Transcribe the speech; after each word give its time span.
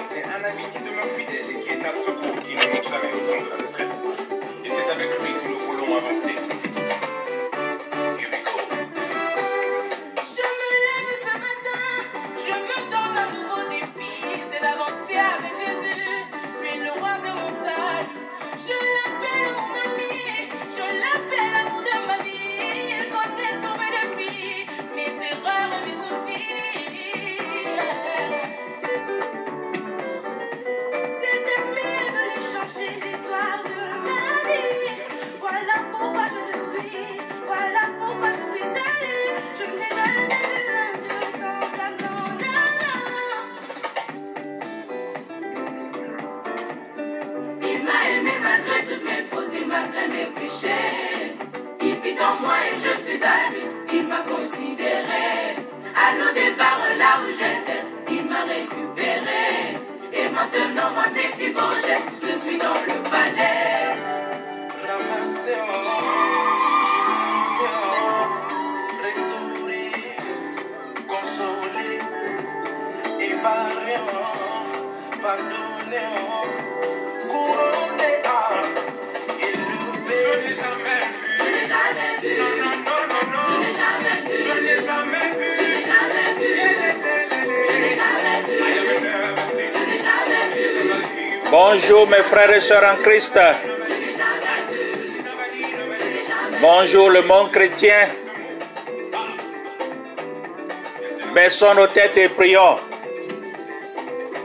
rencontrer 0.00 0.24
un 0.24 0.44
ami 0.44 0.62
qui 0.72 0.78
épargné, 73.40 73.96
pardonné, 75.22 76.04
couronné, 77.30 78.12
élevé. 79.46 80.18
Je 80.20 80.32
n'ai 80.40 80.54
jamais 80.60 81.00
Je 81.38 81.44
vu. 81.44 81.52
n'ai 81.54 81.64
jamais 81.72 82.10
vu, 82.20 82.32
Non, 82.40 82.50
non, 82.60 82.74
non, 82.88 83.02
non, 83.32 83.44
je 83.48 83.56
non. 83.56 83.60
n'ai 83.60 83.72
jamais 83.80 84.16
vu, 84.28 84.36
Je 84.44 84.52
n'ai 84.64 84.76
jamais 84.88 85.28
vu. 85.38 85.50
je 85.58 85.64
n'ai 85.72 85.82
jamais 85.90 86.28
vu, 86.36 86.50
je 87.68 87.76
n'ai 87.80 87.94
jamais 88.00 88.38
vu, 88.46 88.54
I 88.60 88.72
have 88.76 88.88
never 89.02 89.36
seen 89.54 89.70
je 89.74 89.82
n'ai 89.88 89.98
jamais 90.08 90.44
vu, 90.54 90.62
somebody 90.76 91.50
Bonjour 91.50 92.02
mes 92.08 92.22
frères 92.30 92.52
et 92.54 92.60
sœurs 92.60 92.84
en 92.92 92.96
Christ. 93.02 93.38
Bonjour 96.60 97.08
le 97.10 97.22
monde 97.22 97.50
chrétien. 97.50 98.08
Baissons 101.34 101.74
nos 101.74 101.86
têtes 101.86 102.18
et 102.18 102.28
prions. 102.28 102.76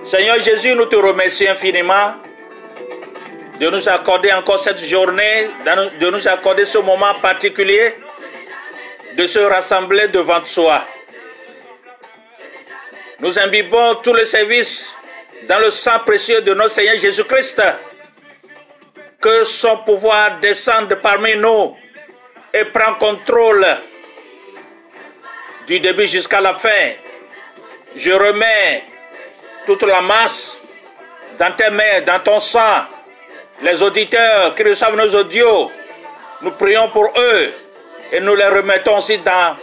Seigneur 0.06 0.40
Jésus, 0.40 0.76
nous 0.76 0.86
te 0.86 0.96
remercions 0.96 1.52
infiniment 1.52 2.14
de 3.60 3.68
nous 3.70 3.90
accorder 3.90 4.32
encore 4.34 4.60
cette 4.60 4.78
journée, 4.86 5.50
de 6.00 6.10
nous 6.12 6.28
accorder 6.28 6.66
ce 6.66 6.78
moment 6.78 7.16
particulier, 7.16 7.96
de 9.18 9.26
se 9.26 9.40
rassembler 9.40 10.08
devant 10.10 10.42
toi. 10.42 10.86
Nous 13.20 13.40
imbibons 13.40 13.96
tout 13.96 14.14
le 14.14 14.26
service 14.26 14.94
dans 15.48 15.58
le 15.58 15.72
sang 15.72 16.00
précieux 16.06 16.42
de 16.42 16.54
notre 16.54 16.72
Seigneur 16.72 16.98
Jésus-Christ. 16.98 17.64
Que 19.20 19.44
son 19.44 19.78
pouvoir 19.78 20.40
descende 20.40 20.94
parmi 21.02 21.36
nous 21.36 21.76
et 22.54 22.66
prend 22.66 22.94
contrôle 22.96 23.66
du 25.66 25.80
début 25.80 26.08
jusqu'à 26.08 26.42
la 26.42 26.54
fin. 26.54 26.92
Je 27.96 28.12
remets 28.12 28.84
toute 29.66 29.84
la 29.84 30.02
masse 30.02 30.62
dans 31.38 31.52
tes 31.52 31.70
mains, 31.70 32.02
dans 32.06 32.20
ton 32.20 32.40
sang. 32.40 32.86
Les 33.62 33.82
auditeurs 33.82 34.54
qui 34.56 34.64
reçoivent 34.64 34.96
nos 34.96 35.16
audios, 35.16 35.72
nous 36.42 36.52
prions 36.52 36.90
pour 36.90 37.12
eux 37.18 37.54
et 38.12 38.20
nous 38.20 38.36
les 38.36 38.48
remettons 38.48 38.98
aussi 38.98 39.18
dans 39.20 39.56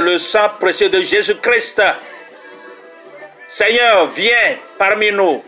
le 0.00 0.18
sang 0.18 0.50
précieux 0.58 0.88
de 0.88 1.00
Jésus-Christ. 1.00 1.80
Seigneur, 3.48 4.08
viens 4.08 4.56
parmi 4.76 5.10
nous 5.12 5.42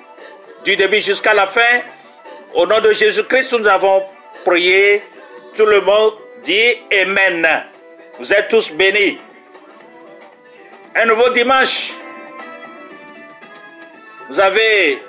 du 0.65 0.77
début 0.77 1.01
jusqu'à 1.01 1.35
la 1.35 1.47
fin. 1.47 1.83
Au 2.55 2.67
nom 2.67 2.81
de 2.81 2.93
Jésus-Christ, 2.93 3.53
nous 3.53 3.67
avons 3.67 4.03
prié. 4.45 5.03
Tout 5.55 5.67
le 5.67 5.81
monde 5.81 6.15
dit 6.45 6.77
Amen. 6.93 7.47
Vous 8.19 8.33
êtes 8.33 8.49
tous 8.49 8.73
bénis. 8.73 9.19
Un 10.95 11.07
nouveau 11.07 11.31
dimanche. 11.31 11.93
Vous 14.31 14.39
avez, 14.39 15.03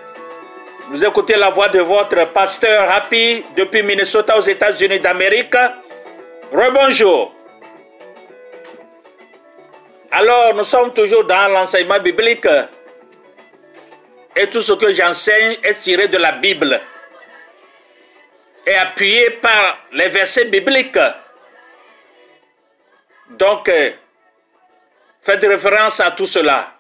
vous 0.89 1.05
écoutez 1.05 1.35
la 1.35 1.51
voix 1.51 1.67
de 1.67 1.79
votre 1.79 2.33
pasteur 2.33 2.89
Happy 2.89 3.43
depuis 3.55 3.83
Minnesota 3.83 4.35
aux 4.35 4.41
États-Unis 4.41 4.99
d'Amérique. 4.99 5.55
Rebonjour. 6.51 7.31
Alors, 10.09 10.55
nous 10.55 10.63
sommes 10.63 10.91
toujours 10.91 11.23
dans 11.23 11.49
l'enseignement 11.53 11.99
biblique. 11.99 12.47
Et 14.35 14.49
tout 14.49 14.61
ce 14.61 14.73
que 14.73 14.91
j'enseigne 14.91 15.55
est 15.61 15.75
tiré 15.75 16.07
de 16.07 16.17
la 16.17 16.31
Bible 16.31 16.81
et 18.65 18.73
appuyé 18.73 19.29
par 19.29 19.85
les 19.91 20.09
versets 20.09 20.45
bibliques. 20.45 20.97
Donc, 23.29 23.69
euh, 23.69 23.91
faites 25.21 25.43
référence 25.43 25.99
à 25.99 26.09
tout 26.09 26.25
cela. 26.25 26.73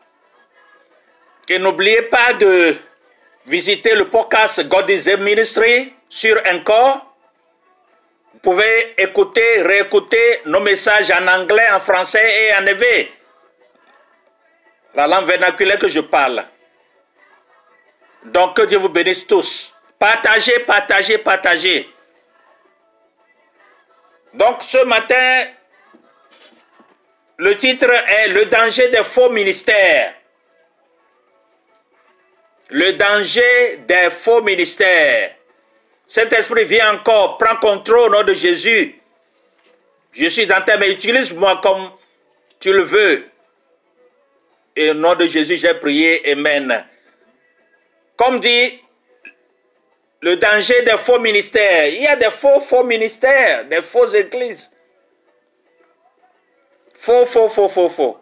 Et 1.51 1.59
n'oubliez 1.59 2.03
pas 2.03 2.31
de 2.31 2.77
visiter 3.45 3.93
le 3.93 4.07
podcast 4.07 4.65
God 4.69 4.89
is 4.89 5.09
a 5.09 5.17
Ministry 5.17 5.93
sur 6.07 6.41
Encore. 6.49 7.13
Vous 8.31 8.39
pouvez 8.39 8.93
écouter, 8.97 9.61
réécouter 9.61 10.43
nos 10.45 10.61
messages 10.61 11.11
en 11.11 11.27
anglais, 11.27 11.69
en 11.73 11.81
français 11.81 12.23
et 12.23 12.55
en 12.55 12.65
éveil. 12.65 13.11
La 14.95 15.07
langue 15.07 15.25
vernaculaire 15.25 15.77
que 15.77 15.89
je 15.89 15.99
parle. 15.99 16.45
Donc 18.23 18.55
que 18.55 18.61
Dieu 18.61 18.77
vous 18.77 18.87
bénisse 18.87 19.27
tous. 19.27 19.75
Partagez, 19.99 20.59
partagez, 20.59 21.17
partagez. 21.17 21.89
Donc 24.35 24.63
ce 24.63 24.85
matin, 24.85 25.47
le 27.35 27.57
titre 27.57 27.91
est 27.91 28.29
Le 28.29 28.45
danger 28.45 28.87
des 28.87 29.03
faux 29.03 29.29
ministères. 29.29 30.13
Le 32.71 32.93
danger 32.93 33.79
des 33.87 34.09
faux 34.09 34.41
ministères. 34.41 35.35
Cet 36.07 36.31
esprit 36.33 36.63
vient 36.63 36.95
encore, 36.95 37.37
prend 37.37 37.57
contrôle 37.57 37.99
au 37.99 38.09
nom 38.09 38.23
de 38.23 38.33
Jésus. 38.33 38.95
Je 40.13 40.27
suis 40.27 40.45
dans 40.45 40.61
tes 40.61 40.77
mains, 40.77 40.89
utilise-moi 40.89 41.59
comme 41.61 41.91
tu 42.59 42.71
le 42.71 42.81
veux. 42.81 43.25
Et 44.75 44.91
au 44.91 44.93
nom 44.93 45.15
de 45.15 45.27
Jésus, 45.27 45.57
j'ai 45.57 45.73
prié. 45.73 46.31
Amen. 46.31 46.85
Comme 48.15 48.39
dit 48.39 48.81
le 50.21 50.37
danger 50.37 50.81
des 50.83 50.97
faux 50.97 51.19
ministères. 51.19 51.87
Il 51.87 52.03
y 52.03 52.07
a 52.07 52.15
des 52.15 52.31
faux, 52.31 52.59
faux 52.59 52.83
ministères, 52.83 53.65
des 53.65 53.81
fausses 53.81 54.13
églises. 54.13 54.71
Faux, 56.93 57.25
faux, 57.25 57.49
faux, 57.49 57.67
faux, 57.67 57.89
faux. 57.89 58.17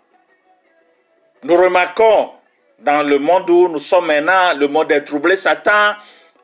Nous 1.43 1.55
remarquons 1.55 2.31
dans 2.81 3.03
le 3.03 3.19
monde 3.19 3.49
où 3.49 3.67
nous 3.67 3.79
sommes 3.79 4.07
maintenant, 4.07 4.53
le 4.53 4.67
monde 4.67 4.91
est 4.91 5.01
troublé, 5.01 5.35
Satan 5.35 5.95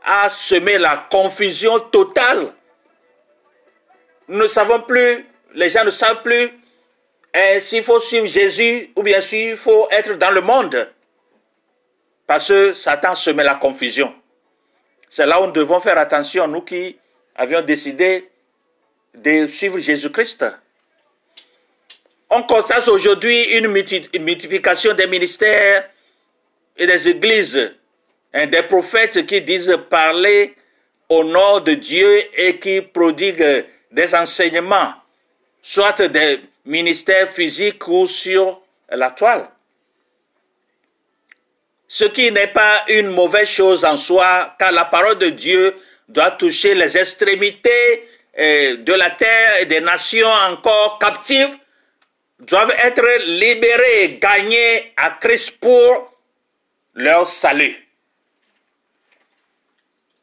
a 0.04 0.30
semé 0.30 0.78
la 0.78 1.08
confusion 1.10 1.80
totale. 1.80 2.54
Nous 4.28 4.40
ne 4.40 4.48
savons 4.48 4.82
plus, 4.82 5.26
les 5.54 5.70
gens 5.70 5.84
ne 5.84 5.90
savent 5.90 6.22
plus 6.24 6.52
eh, 7.34 7.60
s'il 7.62 7.84
faut 7.84 8.00
suivre 8.00 8.28
Jésus 8.28 8.92
ou 8.96 9.04
bien 9.04 9.22
s'il 9.22 9.56
faut 9.56 9.88
être 9.92 10.14
dans 10.14 10.32
le 10.32 10.42
monde. 10.42 10.90
Parce 12.28 12.48
que 12.48 12.74
Satan 12.74 13.16
semé 13.16 13.44
la 13.44 13.56
confusion. 13.56 14.14
C'est 15.10 15.26
là 15.26 15.42
où 15.42 15.46
nous 15.46 15.52
devons 15.52 15.80
faire 15.80 15.98
attention, 15.98 16.48
nous 16.48 16.62
qui 16.62 16.98
avions 17.36 17.62
décidé 17.62 18.30
de 19.14 19.48
suivre 19.48 19.80
Jésus-Christ. 19.80 20.46
On 22.30 22.44
constate 22.44 22.88
aujourd'hui 22.88 23.44
une 23.58 23.68
multiplication 23.68 24.94
des 24.94 25.08
ministères 25.08 25.88
et 26.78 26.86
des 26.86 27.08
églises, 27.08 27.74
hein, 28.34 28.48
des 28.48 28.64
prophètes 28.64 29.26
qui 29.26 29.42
disent 29.42 29.78
parler 29.90 30.56
au 31.10 31.24
nom 31.24 31.60
de 31.60 31.74
Dieu 31.74 32.24
et 32.38 32.58
qui 32.60 32.82
prodiguent 32.82 33.66
des 33.92 34.16
enseignements, 34.16 34.94
soit 35.62 36.02
des 36.02 36.42
ministères 36.66 37.30
physiques 37.30 37.88
ou 37.88 38.08
sur 38.08 38.62
la 38.90 39.12
toile. 39.12 39.50
ce 41.88 42.06
qui 42.06 42.32
n'est 42.32 42.48
pas 42.48 42.84
une 42.88 43.08
mauvaise 43.08 43.48
chose 43.48 43.86
en 43.86 43.98
soi, 43.98 44.56
car 44.60 44.72
la 44.72 44.86
parole 44.86 45.18
de 45.18 45.30
Dieu 45.30 45.76
doit 46.10 46.32
toucher 46.32 46.74
les 46.74 46.98
extrémités 46.98 48.10
euh, 48.38 48.78
de 48.78 48.94
la 48.94 49.12
terre 49.12 49.62
et 49.62 49.66
des 49.66 49.82
nations 49.82 50.28
encore 50.28 51.00
captives, 51.00 51.56
doivent 52.40 52.76
être 52.84 53.08
libérés, 53.40 54.20
gagnés 54.22 54.94
à 54.98 55.12
Christ 55.22 55.52
pour 55.60 56.12
leur 56.96 57.28
salut. 57.28 57.76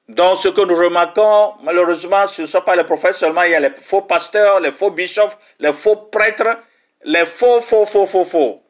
Donc, 0.08 0.38
ce 0.38 0.48
que 0.48 0.60
nous 0.62 0.76
remarquons, 0.76 1.54
malheureusement, 1.62 2.26
ce 2.26 2.42
ne 2.42 2.46
sont 2.46 2.60
pas 2.62 2.74
les 2.76 2.84
prophètes 2.84 3.14
seulement, 3.14 3.42
il 3.42 3.52
y 3.52 3.54
a 3.54 3.60
les 3.60 3.70
faux 3.70 4.02
pasteurs, 4.02 4.60
les 4.60 4.72
faux 4.72 4.90
bishops, 4.90 5.36
les 5.58 5.72
faux 5.72 5.96
prêtres, 5.96 6.58
les 7.04 7.24
faux, 7.24 7.60
faux, 7.60 7.86
faux, 7.86 8.06
faux, 8.06 8.24
faux. 8.24 8.62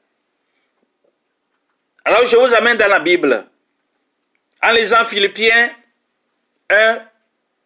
Alors, 2.04 2.26
je 2.26 2.36
vous 2.36 2.54
amène 2.54 2.76
dans 2.76 2.88
la 2.88 3.00
Bible. 3.00 3.46
En 4.62 4.70
lisant 4.72 5.04
Philippiens 5.04 5.70
1, 6.68 6.98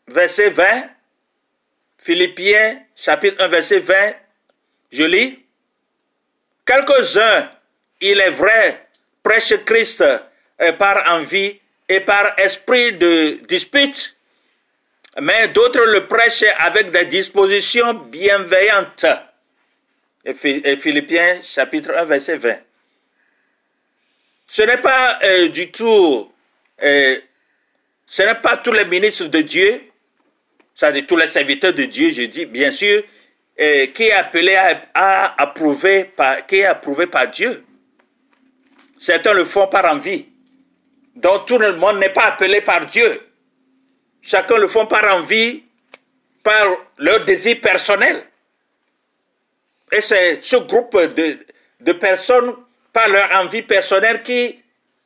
verset 0.09 0.51
20, 0.51 0.65
Philippiens 1.99 2.81
chapitre 2.95 3.43
1, 3.43 3.49
verset 3.49 3.81
20, 3.81 4.15
je 4.93 5.03
lis. 5.03 5.45
Quelques-uns, 6.65 7.51
il 8.01 8.21
est 8.21 8.31
vrai, 8.31 8.86
prêchent 9.27 9.65
Christ 9.65 10.03
euh, 10.03 10.73
par 10.75 11.03
envie 11.13 11.59
et 11.89 12.01
par 12.01 12.39
esprit 12.39 12.93
de 12.93 13.41
dispute, 13.49 14.17
mais 15.21 15.49
d'autres 15.49 15.85
le 15.85 16.07
prêchent 16.07 16.55
avec 16.59 16.93
des 16.93 17.07
dispositions 17.07 17.95
bienveillantes. 17.95 19.07
Philippiens 20.35 21.41
chapitre 21.43 21.93
1 21.97 22.05
verset 22.05 22.37
20. 22.37 22.57
Ce 24.47 24.63
n'est 24.63 24.79
pas 24.79 25.19
euh, 25.25 25.49
du 25.49 25.73
tout, 25.73 26.31
euh, 26.83 27.19
ce 28.07 28.23
n'est 28.23 28.37
pas 28.37 28.57
tous 28.59 28.73
les 28.73 28.85
ministres 28.85 29.25
de 29.25 29.41
Dieu, 29.41 29.81
c'est-à-dire 30.73 31.05
tous 31.07 31.17
les 31.17 31.27
serviteurs 31.27 31.73
de 31.73 31.85
Dieu, 31.85 32.13
je 32.13 32.23
dis, 32.23 32.47
bien 32.47 32.71
sûr, 32.71 33.03
qui 33.57 34.03
est 34.03 34.13
appelé 34.13 34.55
à, 34.55 35.43
approuver 35.43 36.05
par, 36.05 36.47
qui 36.47 36.59
est 36.59 36.67
approuvé 36.67 37.07
par 37.07 37.29
Dieu. 37.29 37.66
Certains 38.99 39.33
le 39.33 39.45
font 39.45 39.67
par 39.67 39.85
envie. 39.85 40.27
Donc 41.15 41.47
tout 41.47 41.59
le 41.59 41.77
monde 41.77 41.99
n'est 41.99 42.11
pas 42.11 42.27
appelé 42.27 42.61
par 42.61 42.87
Dieu. 42.87 43.23
Chacun 44.23 44.59
le 44.59 44.69
font 44.69 44.87
par 44.87 45.05
envie, 45.17 45.63
par 46.43 46.67
leur 46.99 47.25
désir 47.25 47.61
personnel. 47.61 48.25
Et 49.93 50.01
c'est 50.01 50.43
ce 50.43 50.57
groupe 50.57 50.97
de, 50.97 51.93
personnes, 51.93 52.55
par 52.93 53.09
leur 53.09 53.31
envie 53.37 53.63
personnelle, 53.63 54.23
qui, 54.23 54.61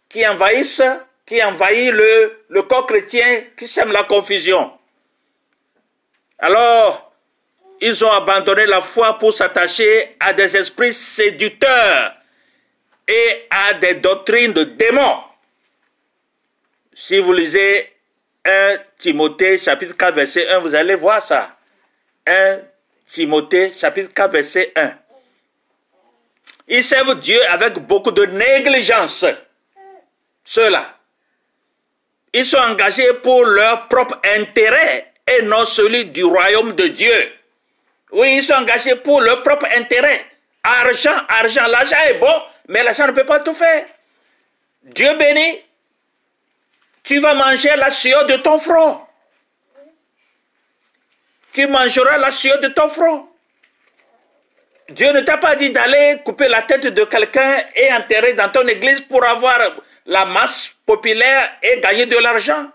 qui 0.09 0.27
envahissent, 0.27 0.83
qui 1.27 1.43
envahit 1.43 1.93
le, 1.93 2.45
le 2.49 2.63
corps 2.63 2.87
chrétien, 2.87 3.45
qui 3.57 3.67
sème 3.67 3.93
la 3.93 4.05
confusion. 4.05 4.73
Alors, 6.39 7.13
ils 7.81 8.05
ont 8.05 8.11
abandonné 8.11 8.67
la 8.67 8.81
foi 8.81 9.19
pour 9.19 9.33
s'attacher 9.33 10.17
à 10.19 10.33
des 10.33 10.57
esprits 10.57 10.95
séducteurs 10.95 12.15
et 13.11 13.47
à 13.51 13.75
des 13.75 13.95
doctrines 13.95 14.53
de 14.53 14.63
démons. 14.63 15.19
Si 16.95 17.19
vous 17.19 17.33
lisez 17.33 17.93
1 18.45 18.77
Timothée 18.99 19.59
chapitre 19.59 19.97
4 19.97 20.15
verset 20.15 20.49
1, 20.49 20.59
vous 20.61 20.75
allez 20.75 20.95
voir 20.95 21.21
ça. 21.21 21.57
1 22.27 22.59
Timothée 23.07 23.73
chapitre 23.77 24.15
4 24.15 24.31
verset 24.31 24.73
1. 24.77 24.93
Ils 26.69 26.85
servent 26.85 27.19
Dieu 27.19 27.41
avec 27.49 27.81
beaucoup 27.81 28.13
de 28.13 28.25
négligence. 28.27 29.25
Ceux-là. 30.45 30.95
Ils 32.33 32.45
sont 32.45 32.59
engagés 32.59 33.13
pour 33.15 33.45
leur 33.45 33.89
propre 33.89 34.21
intérêt 34.37 35.13
et 35.27 35.43
non 35.43 35.65
celui 35.65 36.05
du 36.05 36.23
royaume 36.23 36.75
de 36.77 36.87
Dieu. 36.87 37.33
Oui, 38.13 38.37
ils 38.37 38.43
sont 38.43 38.55
engagés 38.55 38.95
pour 38.95 39.21
leur 39.21 39.43
propre 39.43 39.67
intérêt. 39.77 40.27
Argent, 40.63 41.17
argent, 41.29 41.67
l'argent 41.67 41.97
est 42.07 42.19
bon, 42.19 42.35
mais 42.71 42.85
l'argent 42.85 43.09
ne 43.09 43.13
peut 43.13 43.27
pas 43.27 43.41
tout 43.41 43.55
faire. 43.55 43.85
Dieu 44.85 45.17
bénit, 45.17 45.61
tu 47.03 47.19
vas 47.19 47.35
manger 47.35 47.75
la 47.77 47.91
sueur 47.91 48.27
de 48.27 48.37
ton 48.37 48.59
front. 48.61 49.01
Tu 51.53 51.67
mangeras 51.67 52.17
la 52.19 52.31
sueur 52.31 52.61
de 52.61 52.69
ton 52.69 52.89
front. 52.89 53.29
Dieu 54.89 55.11
ne 55.13 55.21
t'a 55.21 55.37
pas 55.37 55.57
dit 55.57 55.71
d'aller 55.71 56.21
couper 56.25 56.47
la 56.47 56.63
tête 56.63 56.87
de 56.87 57.05
quelqu'un 57.05 57.65
et 57.75 57.93
enterrer 57.93 58.35
dans 58.35 58.49
ton 58.51 58.67
église 58.69 59.01
pour 59.01 59.25
avoir 59.25 59.59
la 60.07 60.25
masse 60.25 60.73
populaire 60.87 61.51
et 61.65 61.81
gagner 61.81 62.07
de 62.07 62.19
l'argent. 62.19 62.67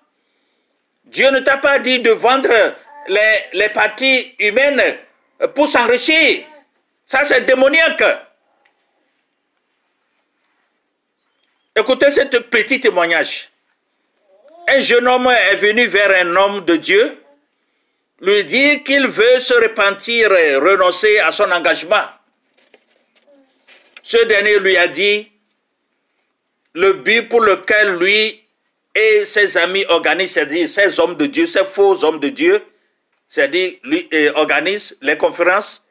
Dieu 1.06 1.30
ne 1.32 1.40
t'a 1.40 1.56
pas 1.58 1.80
dit 1.80 2.00
de 2.00 2.12
vendre 2.12 2.76
les 3.08 3.70
parties 3.70 4.36
humaines 4.40 4.98
pour 5.56 5.70
s'enrichir. 5.70 6.46
Ça, 7.06 7.24
c'est 7.24 7.46
démoniaque. 7.46 8.04
Écoutez 11.78 12.10
ce 12.12 12.22
petit 12.22 12.80
témoignage 12.80 13.50
un 14.68 14.80
jeune 14.80 15.08
homme 15.08 15.28
est 15.28 15.58
venu 15.58 15.86
vers 15.88 16.12
un 16.26 16.36
homme 16.36 16.66
de 16.66 16.76
Dieu, 16.76 17.18
lui 18.22 18.44
dit 18.46 18.84
qu'il 18.84 19.08
veut 19.08 19.40
se 19.40 19.54
repentir 19.54 20.32
et 20.34 20.56
renoncer 20.56 21.20
à 21.20 21.32
son 21.32 21.52
engagement. 21.52 22.06
Ce 24.02 24.18
dernier 24.26 24.60
lui 24.60 24.78
a 24.78 24.88
dit 24.88 25.32
le 26.74 26.94
but 26.94 27.30
pour 27.30 27.42
lequel 27.42 27.98
lui 27.98 28.42
et 28.94 29.26
ses 29.26 29.58
amis 29.58 29.86
organisent, 29.90 30.34
c'est-à-dire 30.34 30.70
ces 30.70 31.00
hommes 31.00 31.16
de 31.16 31.26
Dieu, 31.26 31.46
ces 31.46 31.64
faux 31.64 32.04
hommes 32.04 32.20
de 32.20 32.30
Dieu, 32.30 32.64
c'est-à-dire 33.30 33.74
lui 33.84 34.10
organisent 34.36 34.98
les 35.02 35.18
conférences, 35.18 35.84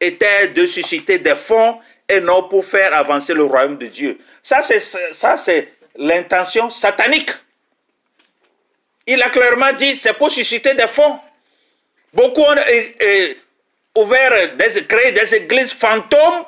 était 0.00 0.48
de 0.48 0.66
susciter 0.66 1.18
des 1.18 1.36
fonds 1.36 1.78
et 2.12 2.20
non 2.20 2.42
pour 2.42 2.64
faire 2.64 2.94
avancer 2.94 3.32
le 3.32 3.44
royaume 3.44 3.78
de 3.78 3.86
Dieu. 3.86 4.18
Ça, 4.42 4.60
c'est, 4.60 4.80
ça, 4.80 5.36
c'est 5.36 5.72
l'intention 5.96 6.68
satanique. 6.68 7.30
Il 9.06 9.22
a 9.22 9.30
clairement 9.30 9.72
dit 9.72 9.96
c'est 9.96 10.12
pour 10.12 10.30
susciter 10.30 10.74
des 10.74 10.86
fonds. 10.86 11.18
Beaucoup 12.12 12.42
ont 12.42 12.56
ouvert, 13.96 14.56
des, 14.56 14.84
créé 14.86 15.12
des 15.12 15.34
églises 15.34 15.72
fantômes 15.72 16.44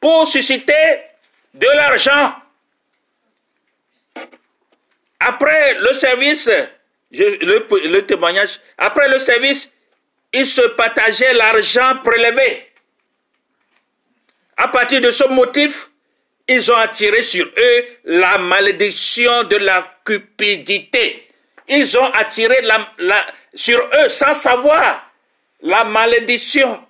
pour 0.00 0.26
susciter 0.28 1.00
de 1.52 1.66
l'argent. 1.66 2.34
Après 5.18 5.74
le 5.80 5.92
service, 5.94 6.48
le, 7.10 7.88
le 7.88 8.00
témoignage, 8.06 8.60
après 8.78 9.08
le 9.08 9.18
service, 9.18 9.68
ils 10.32 10.46
se 10.46 10.62
partageaient 10.62 11.34
l'argent 11.34 11.96
prélevé. 12.04 12.65
À 14.56 14.68
partir 14.68 15.00
de 15.00 15.10
ce 15.10 15.24
motif, 15.24 15.90
ils 16.48 16.70
ont 16.72 16.76
attiré 16.76 17.22
sur 17.22 17.46
eux 17.46 17.84
la 18.04 18.38
malédiction 18.38 19.44
de 19.44 19.56
la 19.56 19.86
cupidité 20.04 21.26
ils 21.68 21.98
ont 21.98 22.06
attiré 22.12 22.62
sur 23.54 23.78
eux 23.78 24.08
sans 24.08 24.34
savoir 24.34 25.10
la 25.62 25.84
malédiction 25.84 26.84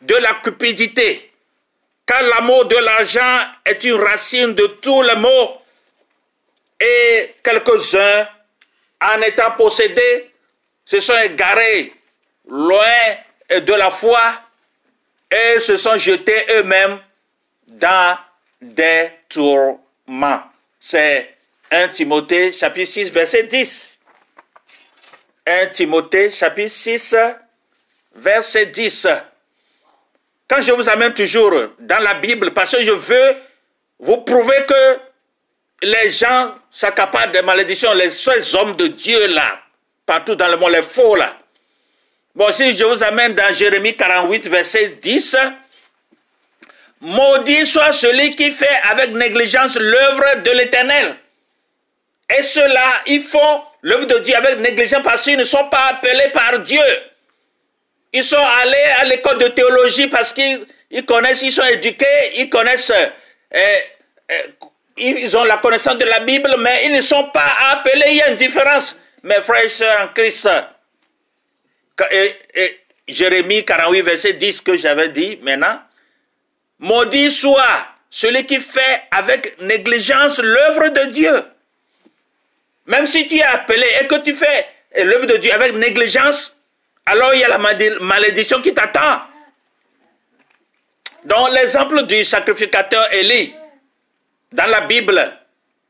de 0.00 0.14
la 0.16 0.34
cupidité. 0.34 1.30
Car 2.06 2.22
l'amour 2.22 2.66
de 2.66 2.76
l'argent 2.76 3.44
est 3.64 3.82
une 3.84 4.00
racine 4.00 4.54
de 4.54 4.66
tous 4.66 5.02
les 5.02 5.16
maux. 5.16 5.62
Et 6.80 7.34
quelques-uns, 7.42 8.26
en 9.00 9.20
étant 9.22 9.52
possédés, 9.52 10.30
se 10.84 11.00
sont 11.00 11.18
égarés 11.18 11.92
loin 12.48 13.16
de 13.50 13.74
la 13.74 13.90
foi 13.90 14.20
et 15.30 15.60
se 15.60 15.76
sont 15.76 15.98
jetés 15.98 16.46
eux-mêmes 16.50 16.98
dans 17.70 18.18
des 18.60 19.10
tourments. 19.28 20.42
C'est 20.78 21.34
1 21.70 21.88
Timothée 21.88 22.52
chapitre 22.52 22.90
6 22.90 23.10
verset 23.10 23.44
10. 23.44 23.98
1 25.46 25.66
Timothée 25.68 26.30
chapitre 26.30 26.70
6 26.70 27.16
verset 28.16 28.66
10. 28.66 29.06
Quand 30.48 30.60
je 30.60 30.72
vous 30.72 30.88
amène 30.88 31.14
toujours 31.14 31.52
dans 31.78 32.02
la 32.02 32.14
Bible, 32.14 32.52
parce 32.52 32.74
que 32.74 32.82
je 32.82 32.90
veux 32.90 33.36
vous 34.00 34.18
prouver 34.18 34.66
que 34.68 34.98
les 35.82 36.10
gens 36.10 36.54
s'accaparent 36.70 37.30
des 37.30 37.42
malédictions, 37.42 37.92
les 37.94 38.10
seuls 38.10 38.42
hommes 38.54 38.76
de 38.76 38.88
Dieu 38.88 39.28
là, 39.28 39.60
partout 40.04 40.34
dans 40.34 40.48
le 40.48 40.56
monde, 40.56 40.72
les 40.72 40.82
faux 40.82 41.14
là. 41.14 41.36
Bon, 42.34 42.50
si 42.52 42.76
je 42.76 42.84
vous 42.84 43.02
amène 43.02 43.34
dans 43.34 43.52
Jérémie 43.52 43.96
48, 43.96 44.48
verset 44.48 44.98
10, 45.00 45.36
Maudit 47.00 47.66
soit 47.66 47.92
celui 47.92 48.36
qui 48.36 48.50
fait 48.50 48.78
avec 48.90 49.10
négligence 49.12 49.76
l'œuvre 49.76 50.42
de 50.42 50.50
l'Éternel. 50.50 51.16
Et 52.38 52.42
ceux-là, 52.42 53.02
ils 53.06 53.22
font 53.22 53.62
l'œuvre 53.82 54.04
de 54.04 54.18
Dieu 54.18 54.36
avec 54.36 54.58
négligence 54.58 55.02
parce 55.02 55.22
qu'ils 55.22 55.38
ne 55.38 55.44
sont 55.44 55.68
pas 55.68 55.86
appelés 55.88 56.30
par 56.32 56.58
Dieu. 56.60 56.82
Ils 58.12 58.24
sont 58.24 58.36
allés 58.62 58.92
à 58.98 59.04
l'école 59.04 59.38
de 59.38 59.48
théologie 59.48 60.08
parce 60.08 60.32
qu'ils 60.32 60.66
connaissent, 61.06 61.42
ils 61.42 61.52
sont 61.52 61.64
éduqués, 61.64 62.32
ils 62.36 62.50
connaissent 62.50 62.90
euh, 62.90 63.08
euh, 63.54 64.36
ils 64.96 65.36
ont 65.36 65.44
la 65.44 65.56
connaissance 65.58 65.96
de 65.96 66.04
la 66.04 66.20
Bible, 66.20 66.54
mais 66.58 66.84
ils 66.84 66.92
ne 66.92 67.00
sont 67.00 67.24
pas 67.30 67.56
appelés. 67.70 68.04
Il 68.08 68.16
y 68.16 68.22
a 68.22 68.28
une 68.28 68.36
différence. 68.36 68.98
Mes 69.22 69.40
frères 69.40 69.64
et 69.64 69.68
sœurs 69.68 70.02
en 70.02 70.08
Christ. 70.08 70.48
Jérémie 73.08 73.64
48, 73.64 74.02
verset 74.02 74.32
10 74.34 74.60
que 74.60 74.76
j'avais 74.76 75.08
dit 75.08 75.38
maintenant. 75.42 75.80
Maudit 76.80 77.30
soit 77.30 77.86
celui 78.10 78.46
qui 78.46 78.58
fait 78.58 79.02
avec 79.10 79.60
négligence 79.60 80.38
l'œuvre 80.38 80.88
de 80.88 81.04
Dieu. 81.12 81.44
Même 82.86 83.06
si 83.06 83.26
tu 83.28 83.36
es 83.36 83.42
appelé 83.42 83.86
et 84.00 84.06
que 84.06 84.16
tu 84.16 84.34
fais 84.34 84.66
l'œuvre 84.96 85.26
de 85.26 85.36
Dieu 85.36 85.52
avec 85.52 85.74
négligence, 85.74 86.56
alors 87.06 87.34
il 87.34 87.40
y 87.40 87.44
a 87.44 87.48
la 87.48 87.58
malédiction 87.58 88.60
qui 88.60 88.74
t'attend. 88.74 89.22
Dans 91.24 91.48
l'exemple 91.48 92.06
du 92.06 92.24
sacrificateur 92.24 93.12
Élie, 93.12 93.54
dans 94.52 94.66
la 94.66 94.80
Bible, 94.80 95.36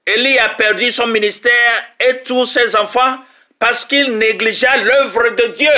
Élie 0.04 0.38
a 0.38 0.50
perdu 0.50 0.90
son 0.90 1.06
ministère 1.06 1.88
et 2.00 2.22
tous 2.24 2.46
ses 2.46 2.74
enfants 2.74 3.18
parce 3.58 3.84
qu'il 3.84 4.18
négligea 4.18 4.76
l'œuvre 4.78 5.30
de 5.30 5.46
Dieu. 5.54 5.70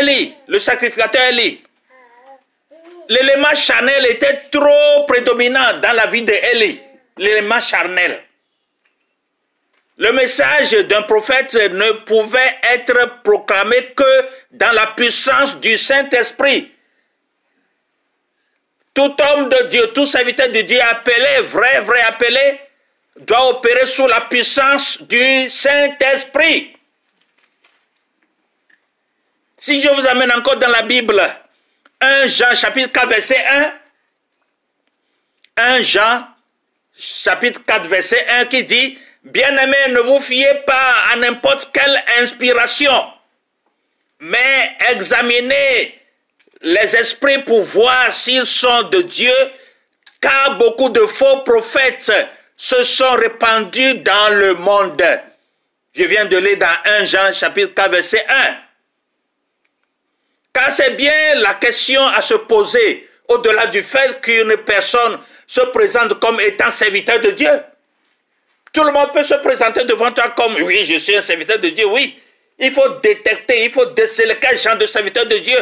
Élie, 0.00 0.34
le 0.48 0.58
sacrificateur 0.58 1.22
Élie, 1.30 1.63
l'élément 3.08 3.54
charnel 3.54 4.06
était 4.06 4.42
trop 4.50 5.04
prédominant 5.06 5.78
dans 5.80 5.92
la 5.92 6.06
vie 6.06 6.22
d'Élie, 6.22 6.80
l'élément 7.16 7.60
charnel. 7.60 8.22
Le 9.96 10.12
message 10.12 10.72
d'un 10.72 11.02
prophète 11.02 11.54
ne 11.54 11.92
pouvait 12.04 12.58
être 12.72 13.22
proclamé 13.22 13.92
que 13.94 14.28
dans 14.50 14.72
la 14.72 14.88
puissance 14.88 15.60
du 15.60 15.78
Saint-Esprit. 15.78 16.72
Tout 18.92 19.14
homme 19.20 19.48
de 19.48 19.68
Dieu, 19.68 19.86
tout 19.94 20.06
serviteur 20.06 20.48
de 20.48 20.62
Dieu 20.62 20.80
appelé, 20.80 21.42
vrai, 21.42 21.80
vrai 21.80 22.00
appelé, 22.02 22.60
doit 23.20 23.50
opérer 23.50 23.86
sous 23.86 24.06
la 24.08 24.22
puissance 24.22 25.00
du 25.02 25.48
Saint-Esprit. 25.48 26.76
Si 29.58 29.80
je 29.80 29.88
vous 29.88 30.06
amène 30.06 30.32
encore 30.32 30.56
dans 30.56 30.68
la 30.68 30.82
Bible, 30.82 31.22
1 32.00 32.26
Jean 32.26 32.54
chapitre 32.54 32.92
4 32.92 33.08
verset 33.08 33.44
1, 33.46 33.72
1 35.56 35.80
Jean 35.82 36.26
chapitre 36.96 37.60
4 37.64 37.88
verset 37.88 38.26
1 38.28 38.46
qui 38.46 38.64
dit, 38.64 38.98
Bien-aimés, 39.24 39.88
ne 39.88 40.00
vous 40.00 40.20
fiez 40.20 40.54
pas 40.66 40.94
à 41.10 41.16
n'importe 41.16 41.70
quelle 41.72 42.02
inspiration, 42.20 43.06
mais 44.20 44.76
examinez 44.90 45.98
les 46.60 46.94
esprits 46.96 47.42
pour 47.42 47.62
voir 47.62 48.12
s'ils 48.12 48.44
sont 48.44 48.82
de 48.84 49.00
Dieu, 49.00 49.34
car 50.20 50.58
beaucoup 50.58 50.90
de 50.90 51.06
faux 51.06 51.38
prophètes 51.38 52.12
se 52.56 52.82
sont 52.82 53.12
répandus 53.12 53.94
dans 53.94 54.28
le 54.28 54.54
monde. 54.56 55.02
Je 55.94 56.04
viens 56.04 56.26
de 56.26 56.36
lire 56.36 56.58
dans 56.58 56.92
1 57.00 57.04
Jean 57.06 57.32
chapitre 57.32 57.72
4 57.74 57.90
verset 57.90 58.26
1. 58.28 58.63
Car 60.54 60.70
c'est 60.72 60.90
bien 60.90 61.34
la 61.40 61.54
question 61.54 62.06
à 62.06 62.22
se 62.22 62.34
poser 62.34 63.08
au-delà 63.28 63.66
du 63.66 63.82
fait 63.82 64.20
qu'une 64.22 64.56
personne 64.58 65.18
se 65.46 65.60
présente 65.60 66.20
comme 66.20 66.40
étant 66.40 66.70
serviteur 66.70 67.20
de 67.20 67.30
Dieu. 67.30 67.50
Tout 68.72 68.84
le 68.84 68.92
monde 68.92 69.12
peut 69.12 69.24
se 69.24 69.34
présenter 69.34 69.84
devant 69.84 70.12
toi 70.12 70.30
comme 70.30 70.54
oui, 70.62 70.84
je 70.84 70.98
suis 70.98 71.16
un 71.16 71.22
serviteur 71.22 71.58
de 71.58 71.68
Dieu, 71.70 71.86
oui. 71.86 72.18
Il 72.58 72.70
faut 72.70 72.88
détecter, 73.02 73.64
il 73.64 73.72
faut 73.72 73.86
déceler 73.86 74.36
quel 74.40 74.56
genre 74.56 74.76
de 74.76 74.86
serviteur 74.86 75.26
de 75.26 75.38
Dieu. 75.38 75.58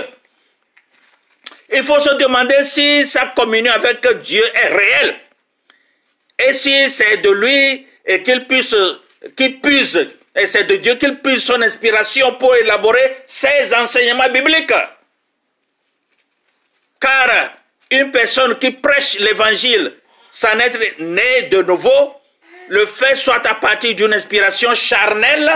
Il 1.73 1.83
faut 1.85 1.99
se 1.99 2.11
demander 2.15 2.63
si 2.65 3.07
sa 3.07 3.27
communion 3.29 3.73
avec 3.73 4.07
Dieu 4.21 4.45
est 4.55 4.69
réelle. 4.69 5.17
Et 6.39 6.53
si 6.53 6.91
c'est 6.91 7.17
de 7.19 7.31
lui 7.31 7.87
et 8.05 8.23
qu'il 8.23 8.47
puisse, 8.47 8.77
qu'il 9.37 9.59
puise, 9.61 10.07
et 10.35 10.47
c'est 10.47 10.65
de 10.65 10.77
Dieu 10.77 10.95
qu'il 10.95 11.19
puise 11.19 11.45
son 11.45 11.61
inspiration 11.61 12.35
pour 12.35 12.55
élaborer 12.57 13.19
ses 13.27 13.75
enseignements 13.75 14.31
bibliques. 14.31 14.73
Car 17.01 17.51
une 17.91 18.11
personne 18.11 18.59
qui 18.59 18.71
prêche 18.71 19.19
l'évangile 19.19 19.95
sans 20.31 20.59
être 20.59 20.79
née 21.01 21.43
de 21.51 21.63
nouveau, 21.63 22.15
le 22.69 22.87
fait 22.87 23.15
soit 23.15 23.47
à 23.47 23.55
partir 23.57 23.95
d'une 23.95 24.15
inspiration 24.15 24.75
charnelle 24.75 25.51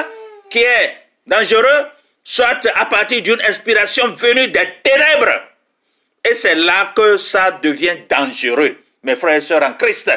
qui 0.50 0.58
est 0.58 0.96
dangereuse, 1.26 1.86
soit 2.22 2.66
à 2.74 2.84
partir 2.86 3.22
d'une 3.22 3.40
inspiration 3.42 4.08
venue 4.08 4.48
des 4.48 4.68
ténèbres. 4.82 5.42
Et 6.28 6.34
c'est 6.34 6.56
là 6.56 6.92
que 6.94 7.16
ça 7.16 7.52
devient 7.52 7.96
dangereux, 8.10 8.76
mes 9.02 9.16
frères 9.16 9.36
et 9.36 9.40
sœurs 9.40 9.62
en 9.62 9.72
Christ. 9.74 10.10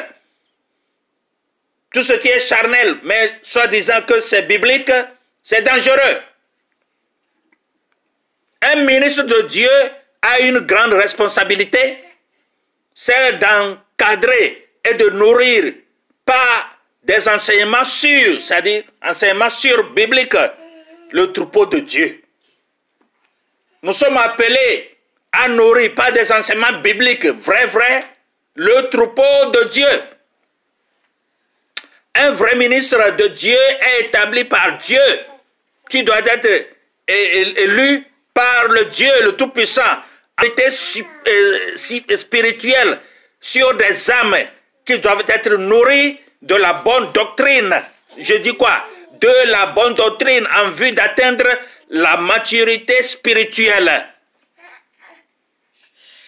Tout 1.92 2.02
ce 2.02 2.12
qui 2.14 2.28
est 2.28 2.40
charnel, 2.40 2.98
mais 3.02 3.40
soi-disant 3.42 4.02
que 4.02 4.20
c'est 4.20 4.42
biblique, 4.42 4.92
c'est 5.42 5.62
dangereux. 5.62 6.18
Un 8.62 8.76
ministre 8.84 9.22
de 9.24 9.42
Dieu 9.42 9.70
a 10.22 10.40
une 10.40 10.60
grande 10.60 10.92
responsabilité, 10.92 11.98
c'est 12.94 13.38
d'encadrer 13.38 14.68
et 14.84 14.94
de 14.94 15.10
nourrir 15.10 15.74
par 16.24 16.78
des 17.02 17.26
enseignements 17.28 17.84
sûrs, 17.84 18.40
c'est-à-dire 18.40 18.84
enseignements 19.02 19.50
sûrs 19.50 19.90
bibliques, 19.92 20.36
le 21.10 21.32
troupeau 21.32 21.66
de 21.66 21.80
Dieu. 21.80 22.22
Nous 23.82 23.92
sommes 23.92 24.18
appelés 24.18 24.96
à 25.32 25.48
nourrir 25.48 25.94
par 25.94 26.12
des 26.12 26.30
enseignements 26.30 26.78
bibliques, 26.80 27.26
vrai, 27.26 27.66
vrai, 27.66 28.04
le 28.54 28.88
troupeau 28.90 29.50
de 29.52 29.64
Dieu. 29.70 29.88
Un 32.14 32.30
vrai 32.32 32.56
ministre 32.56 33.12
de 33.16 33.28
Dieu 33.28 33.56
est 33.80 34.06
établi 34.06 34.44
par 34.44 34.78
Dieu. 34.78 35.00
Tu 35.88 36.02
dois 36.02 36.18
être 36.18 36.68
élu 37.06 38.04
par 38.34 38.68
le 38.68 38.86
Dieu, 38.86 39.10
le 39.22 39.36
Tout-Puissant, 39.36 40.02
été 40.42 40.70
spirituel 42.16 42.98
sur 43.40 43.74
des 43.74 44.10
âmes 44.10 44.36
qui 44.84 44.98
doivent 44.98 45.24
être 45.28 45.54
nourries 45.54 46.18
de 46.42 46.54
la 46.56 46.74
bonne 46.74 47.12
doctrine. 47.12 47.80
Je 48.18 48.34
dis 48.34 48.56
quoi? 48.56 48.84
De 49.20 49.50
la 49.50 49.66
bonne 49.66 49.94
doctrine 49.94 50.46
en 50.56 50.70
vue 50.70 50.92
d'atteindre 50.92 51.46
la 51.90 52.16
maturité 52.16 53.02
spirituelle. 53.02 54.06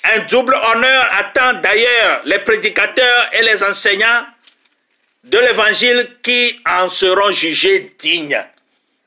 Un 0.05 0.19
double 0.21 0.55
honneur 0.55 1.11
attend 1.13 1.55
d'ailleurs 1.55 2.23
les 2.25 2.41
prédicateurs 2.41 3.31
et 3.33 3.43
les 3.43 3.63
enseignants 3.63 4.27
de 5.25 5.39
l'évangile 5.39 6.17
qui 6.23 6.61
en 6.67 6.89
seront 6.89 7.31
jugés 7.31 7.95
dignes. 7.99 8.45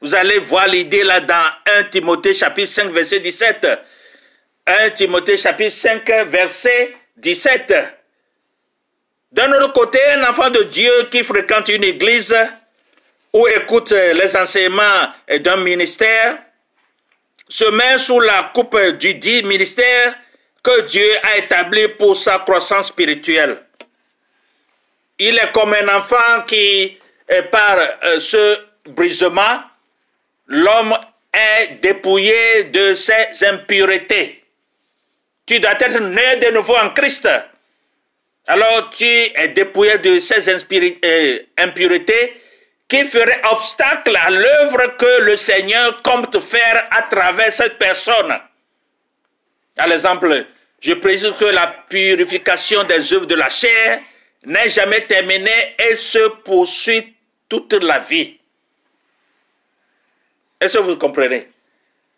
Vous 0.01 0.15
allez 0.15 0.39
voir 0.39 0.67
l'idée 0.67 1.03
là 1.03 1.19
dans 1.19 1.45
1 1.77 1.83
Timothée 1.85 2.33
chapitre 2.33 2.71
5 2.71 2.91
verset 2.91 3.19
17. 3.19 3.67
1 4.65 4.89
Timothée 4.91 5.37
chapitre 5.37 5.75
5 5.75 6.09
verset 6.27 6.95
17. 7.17 7.73
D'un 9.31 9.51
autre 9.53 9.73
côté, 9.73 9.99
un 10.11 10.29
enfant 10.29 10.49
de 10.49 10.63
Dieu 10.63 11.09
qui 11.11 11.23
fréquente 11.23 11.67
une 11.67 11.83
église 11.83 12.33
ou 13.33 13.47
écoute 13.47 13.91
les 13.91 14.35
enseignements 14.37 15.09
d'un 15.41 15.57
ministère 15.57 16.37
se 17.49 17.65
met 17.65 17.97
sous 17.97 18.21
la 18.21 18.51
coupe 18.53 18.79
du 18.97 19.15
dit 19.15 19.43
ministère 19.43 20.15
que 20.63 20.81
Dieu 20.81 21.09
a 21.23 21.37
établi 21.37 21.89
pour 21.89 22.15
sa 22.15 22.39
croissance 22.39 22.87
spirituelle. 22.87 23.57
Il 25.19 25.37
est 25.37 25.51
comme 25.53 25.73
un 25.73 25.87
enfant 25.95 26.43
qui, 26.45 26.97
par 27.51 27.77
euh, 27.77 28.19
ce 28.19 28.57
brisement, 28.85 29.61
l'homme 30.47 30.95
est 31.33 31.79
dépouillé 31.81 32.65
de 32.65 32.95
ses 32.95 33.45
impuretés. 33.45 34.43
Tu 35.45 35.59
dois 35.59 35.71
être 35.79 35.99
né 35.99 36.37
de 36.37 36.51
nouveau 36.51 36.75
en 36.75 36.89
Christ. 36.89 37.27
Alors 38.47 38.89
tu 38.91 39.05
es 39.05 39.47
dépouillé 39.49 39.97
de 39.99 40.19
ces 40.19 40.49
euh, 40.49 41.39
impuretés 41.57 42.41
qui 42.87 43.03
feraient 43.05 43.41
obstacle 43.51 44.15
à 44.15 44.29
l'œuvre 44.29 44.95
que 44.97 45.21
le 45.21 45.35
Seigneur 45.35 46.01
compte 46.03 46.39
faire 46.39 46.87
à 46.91 47.03
travers 47.03 47.51
cette 47.51 47.77
personne. 47.79 48.37
À 49.77 49.87
l'exemple, 49.87 50.45
je 50.79 50.93
précise 50.93 51.33
que 51.39 51.45
la 51.45 51.67
purification 51.89 52.83
des 52.83 53.11
œuvres 53.13 53.25
de 53.25 53.35
la 53.35 53.49
chair 53.49 53.99
n'est 54.45 54.69
jamais 54.69 55.05
terminée 55.05 55.75
et 55.79 55.95
se 55.95 56.27
poursuit 56.43 57.15
toute 57.49 57.73
la 57.73 57.99
vie. 57.99 58.37
Est-ce 60.59 60.77
que 60.77 60.83
vous 60.83 60.97
comprenez? 60.97 61.47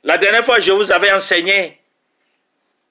La 0.03 0.17
dernière 0.17 0.45
fois, 0.45 0.59
je 0.59 0.71
vous 0.71 0.91
avais 0.91 1.11
enseigné, 1.11 1.77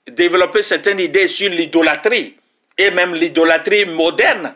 développer 0.06 0.62
certaines 0.62 1.00
idées 1.00 1.28
sur 1.28 1.48
l'idolâtrie 1.50 2.36
et 2.76 2.90
même 2.90 3.14
l'idolâtrie 3.14 3.86
moderne. 3.86 4.54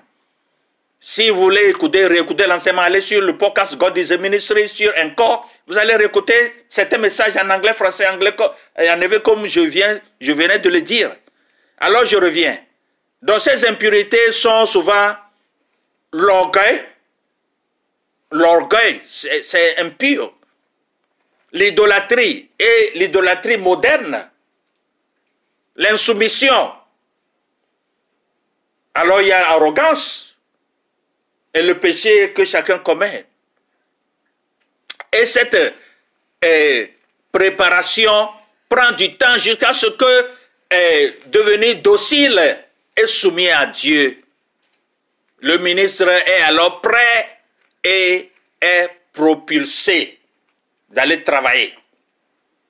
Si 1.03 1.31
vous 1.31 1.41
voulez 1.41 1.71
écouter, 1.71 2.07
réécouter 2.07 2.47
l'enseignement, 2.47 2.83
allez 2.83 3.01
sur 3.01 3.23
le 3.23 3.39
podcast 3.39 3.77
God 3.77 3.97
is 3.97 4.13
a 4.13 4.19
Ministry 4.19 4.69
sur 4.69 4.93
encore. 4.99 5.51
Vous 5.67 5.79
allez 5.79 5.97
réécouter 5.97 6.53
certains 6.69 6.99
messages 6.99 7.37
en 7.39 7.49
anglais, 7.49 7.73
français, 7.73 8.07
anglais, 8.07 8.35
et 8.79 8.91
en 8.91 9.01
effet, 9.01 9.21
comme 9.23 9.47
je, 9.47 9.61
viens, 9.61 9.99
je 10.21 10.33
venais 10.33 10.59
de 10.59 10.69
le 10.69 10.83
dire. 10.83 11.17
Alors 11.79 12.05
je 12.05 12.17
reviens. 12.17 12.59
Donc 13.23 13.41
ces 13.41 13.67
impuretés 13.67 14.33
sont 14.33 14.65
souvent 14.67 15.15
l'orgueil, 16.13 16.85
l'orgueil, 18.31 19.03
c'est 19.07 19.79
impur. 19.79 20.33
L'idolâtrie 21.53 22.49
et 22.59 22.93
l'idolâtrie 22.95 23.57
moderne, 23.57 24.31
l'insoumission. 25.77 26.73
Alors 28.95 29.21
il 29.21 29.29
y 29.29 29.33
a 29.33 29.41
l'arrogance 29.41 30.37
et 31.53 31.63
le 31.63 31.79
péché 31.79 32.33
que 32.33 32.45
chacun 32.45 32.79
commet. 32.79 33.27
Et 35.13 35.27
cette 35.27 35.75
euh, 36.45 36.87
préparation 37.33 38.29
prend 38.69 38.93
du 38.93 39.17
temps 39.17 39.37
jusqu'à 39.39 39.75
ce 39.75 39.87
que 39.87 40.31
est 40.71 41.19
devenu 41.27 41.75
docile 41.77 42.59
soumis 43.07 43.49
à 43.49 43.67
Dieu. 43.67 44.23
Le 45.41 45.59
ministre 45.59 46.09
est 46.09 46.43
alors 46.43 46.81
prêt 46.81 47.39
et 47.83 48.31
est 48.61 48.91
propulsé 49.13 50.19
d'aller 50.91 51.23
travailler 51.23 51.75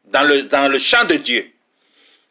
dans 0.04 0.22
le, 0.22 0.42
dans 0.42 0.68
le 0.68 0.78
champ 0.78 1.04
de 1.04 1.14
Dieu. 1.14 1.50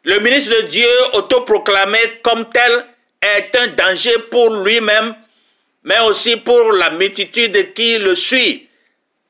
Le 0.04 0.18
ministre 0.20 0.62
de 0.62 0.66
Dieu, 0.66 0.88
autoproclamé 1.12 1.98
comme 2.22 2.48
tel, 2.48 2.86
est 3.20 3.54
un 3.54 3.68
danger 3.68 4.18
pour 4.30 4.50
lui-même, 4.50 5.14
mais 5.84 6.00
aussi 6.00 6.36
pour 6.36 6.72
la 6.72 6.90
multitude 6.90 7.74
qui 7.74 7.98
le 7.98 8.14
suit, 8.14 8.68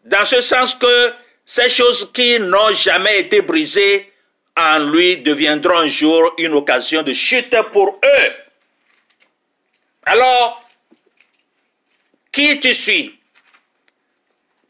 dans 0.05 0.25
ce 0.25 0.41
sens 0.41 0.75
que 0.75 1.13
ces 1.45 1.69
choses 1.69 2.11
qui 2.13 2.39
n'ont 2.39 2.73
jamais 2.75 3.21
été 3.21 3.43
brisées 3.43 4.13
en 4.57 4.79
lui 4.79 5.19
deviendront 5.19 5.79
un 5.79 5.89
jour 5.89 6.33
une 6.39 6.55
occasion 6.55 7.03
de 7.03 7.13
chute 7.13 7.57
pour 7.73 7.99
eux. 8.05 8.31
Alors, 10.05 10.63
qui 12.33 12.59
tu 12.61 12.75
suis? 12.75 13.19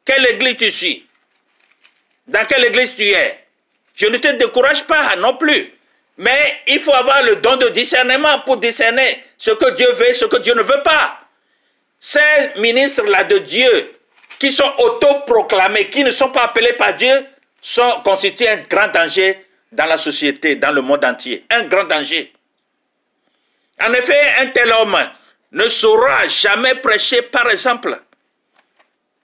Quelle 0.04 0.26
église 0.26 0.56
tu 0.56 0.70
suis? 0.70 1.06
Dans 2.26 2.44
quelle 2.46 2.64
église 2.64 2.94
tu 2.96 3.04
es? 3.04 3.44
Je 3.94 4.06
ne 4.06 4.16
te 4.18 4.28
décourage 4.28 4.84
pas 4.84 5.14
non 5.16 5.36
plus. 5.36 5.72
Mais 6.16 6.60
il 6.66 6.80
faut 6.80 6.92
avoir 6.92 7.22
le 7.22 7.36
don 7.36 7.56
de 7.56 7.68
discernement 7.68 8.40
pour 8.40 8.56
discerner 8.58 9.24
ce 9.38 9.52
que 9.52 9.70
Dieu 9.70 9.90
veut 9.92 10.12
ce 10.14 10.26
que 10.26 10.36
Dieu 10.36 10.54
ne 10.54 10.62
veut 10.62 10.82
pas. 10.82 11.20
Ces 11.98 12.20
ministres-là 12.56 13.24
de 13.24 13.38
Dieu, 13.38 13.98
qui 14.38 14.52
sont 14.52 14.72
autoproclamés, 14.78 15.88
qui 15.88 16.02
ne 16.02 16.10
sont 16.10 16.30
pas 16.30 16.44
appelés 16.44 16.72
par 16.74 16.94
Dieu, 16.94 17.26
sont 17.60 18.00
constitués 18.04 18.48
un 18.48 18.56
grand 18.58 18.88
danger 18.88 19.44
dans 19.72 19.86
la 19.86 19.98
société, 19.98 20.56
dans 20.56 20.72
le 20.72 20.80
monde 20.80 21.04
entier. 21.04 21.44
Un 21.50 21.64
grand 21.64 21.84
danger. 21.84 22.32
En 23.80 23.92
effet, 23.92 24.34
un 24.38 24.46
tel 24.48 24.72
homme 24.72 24.98
ne 25.52 25.68
saura 25.68 26.28
jamais 26.28 26.76
prêcher, 26.76 27.22
par 27.22 27.48
exemple. 27.50 28.00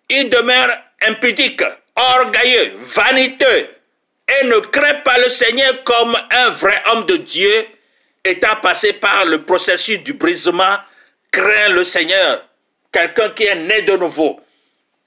Il 0.09 0.29
demeure 0.29 0.77
impudique, 1.03 1.63
orgueilleux, 1.95 2.75
vaniteux, 2.79 3.69
et 4.29 4.45
ne 4.45 4.59
craint 4.59 5.01
pas 5.05 5.19
le 5.19 5.29
Seigneur 5.29 5.85
comme 5.85 6.17
un 6.31 6.51
vrai 6.51 6.83
homme 6.87 7.07
de 7.07 7.17
Dieu, 7.17 7.67
étant 8.25 8.57
passé 8.57 8.93
par 8.93 9.25
le 9.25 9.43
processus 9.43 10.01
du 10.01 10.15
brisement, 10.15 10.79
craint 11.31 11.69
le 11.69 11.85
Seigneur, 11.85 12.45
quelqu'un 12.93 13.31
qui 13.31 13.45
est 13.45 13.55
né 13.55 13.83
de 13.83 13.97
nouveau, 13.97 14.41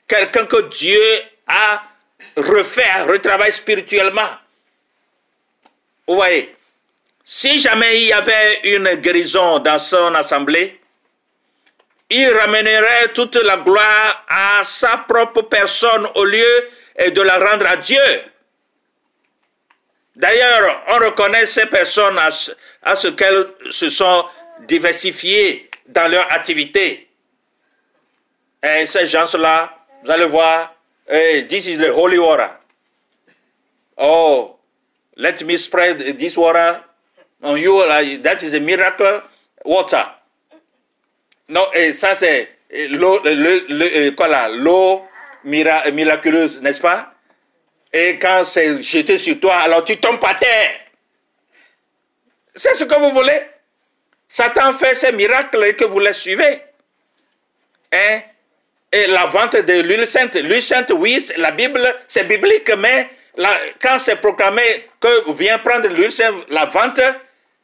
quelqu'un 0.08 0.46
que 0.46 0.70
Dieu 0.70 1.02
a 1.48 1.84
refait, 2.38 3.02
retravaillé 3.08 3.52
spirituellement. 3.52 4.30
Vous 6.08 6.16
voyez, 6.16 6.56
si 7.26 7.60
jamais 7.60 8.02
il 8.02 8.08
y 8.08 8.14
avait 8.14 8.62
une 8.64 8.96
guérison 8.96 9.60
dans 9.60 9.80
son 9.80 10.16
assemblée, 10.16 10.79
il 12.10 12.32
ramènerait 12.34 13.10
toute 13.14 13.36
la 13.36 13.58
gloire 13.58 14.26
à 14.28 14.64
sa 14.64 14.98
propre 15.08 15.44
personne 15.44 16.08
au 16.16 16.26
lieu 16.26 16.70
de 17.08 17.22
la 17.22 17.38
rendre 17.38 17.68
à 17.68 17.78
Dieu. 17.78 18.02
D'ailleurs, 20.16 20.84
on 20.88 20.96
reconnaît 20.98 21.46
ces 21.46 21.66
personnes 21.68 22.18
à 22.18 22.96
ce, 22.96 23.08
qu'elles 23.10 23.48
se 23.70 23.90
sont 23.90 24.26
diversifiées 24.68 25.70
dans 25.88 26.12
leur 26.12 26.32
activité. 26.34 27.08
Et 28.62 28.86
ces 28.86 29.08
gens-là, 29.08 29.74
vous 30.04 30.12
allez 30.12 30.26
voir, 30.26 30.76
hey, 31.08 31.48
this 31.48 31.68
is 31.68 31.78
the 31.78 31.94
holy 31.94 32.18
water. 32.18 32.50
Oh, 33.98 34.58
let 35.16 35.42
me 35.46 35.56
spread 35.58 36.18
this 36.18 36.36
water 36.36 36.82
on 37.42 37.56
you. 37.58 37.82
That 38.22 38.44
is 38.44 38.54
a 38.54 38.60
miracle 38.60 39.22
water. 39.64 40.06
Non, 41.50 41.68
et 41.74 41.94
ça 41.94 42.16
c'est 42.16 42.50
l'eau, 42.90 43.20
le, 43.24 44.12
quoi 44.12 44.28
là, 44.28 44.48
l'eau 44.48 45.04
miraculeuse, 45.44 46.62
n'est-ce 46.62 46.80
pas? 46.80 47.14
Et 47.92 48.20
quand 48.20 48.44
c'est 48.44 48.84
jeté 48.84 49.18
sur 49.18 49.40
toi, 49.40 49.56
alors 49.58 49.84
tu 49.84 49.98
tombes 49.98 50.20
par 50.20 50.38
terre. 50.38 50.72
C'est 52.56 52.76
ce 52.76 52.84
que 52.84 53.00
vous 53.00 53.12
voulez? 53.12 53.42
Satan 54.28 54.74
fait 54.74 54.94
ces 54.94 55.12
miracles 55.12 55.74
que 55.76 55.86
vous 55.86 56.00
les 56.00 56.14
suivez. 56.14 56.62
Hein? 57.92 58.20
Et 58.92 59.08
la 59.08 59.26
vente 59.26 59.56
de 59.56 59.82
l'huile 59.82 60.08
sainte. 60.08 60.36
L'huile 60.36 60.62
sainte, 60.62 60.92
oui, 60.96 61.26
la 61.38 61.50
Bible, 61.52 61.96
c'est 62.08 62.26
biblique, 62.26 62.72
mais 62.78 63.10
quand 63.82 63.98
c'est 63.98 64.18
proclamé 64.18 64.88
que 65.00 65.32
vient 65.32 65.58
prendre 65.58 65.88
l'huile 65.88 66.12
sainte, 66.12 66.36
la 66.50 66.66
vente, 66.66 67.02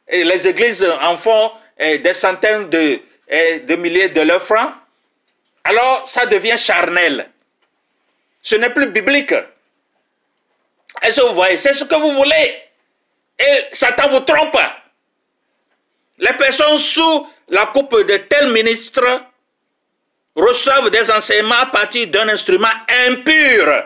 et 0.08 0.24
les 0.24 0.48
églises 0.48 0.84
en 1.02 1.16
font 1.16 1.52
des 1.78 2.14
centaines 2.14 2.68
de, 2.68 3.00
de 3.28 3.76
milliers 3.76 4.08
de 4.10 4.20
leurs 4.20 4.42
francs, 4.42 4.72
alors 5.64 6.06
ça 6.06 6.26
devient 6.26 6.56
charnel. 6.56 7.28
Ce 8.42 8.54
n'est 8.54 8.70
plus 8.70 8.86
biblique. 8.90 9.34
Est-ce 11.02 11.20
que 11.20 11.26
vous 11.26 11.34
voyez? 11.34 11.56
C'est 11.56 11.72
ce 11.72 11.84
que 11.84 11.94
vous 11.96 12.12
voulez. 12.12 12.62
Et 13.38 13.64
Satan 13.72 14.08
vous 14.08 14.20
trompe. 14.20 14.58
Les 16.18 16.32
personnes 16.34 16.76
sous 16.76 17.28
la 17.48 17.66
coupe 17.66 18.00
de 18.06 18.16
tel 18.18 18.50
ministre 18.50 19.22
reçoivent 20.34 20.90
des 20.90 21.10
enseignements 21.10 21.56
à 21.56 21.66
partir 21.66 22.08
d'un 22.08 22.28
instrument 22.28 22.72
impur. 22.88 23.84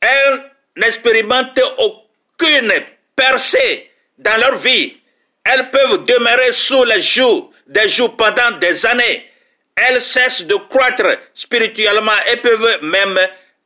Elles 0.00 0.50
n'expérimentent 0.76 1.60
aucune 1.78 2.72
percée 3.14 3.90
dans 4.18 4.38
leur 4.40 4.56
vie. 4.56 4.99
Elles 5.44 5.70
peuvent 5.70 6.04
demeurer 6.04 6.52
sous 6.52 6.84
les 6.84 7.02
joues 7.02 7.50
des 7.66 7.88
jours 7.88 8.16
pendant 8.16 8.52
des 8.58 8.84
années. 8.86 9.26
Elles 9.74 10.00
cessent 10.00 10.44
de 10.44 10.54
croître 10.54 11.18
spirituellement 11.32 12.12
et 12.30 12.36
peuvent 12.36 12.82
même 12.82 13.18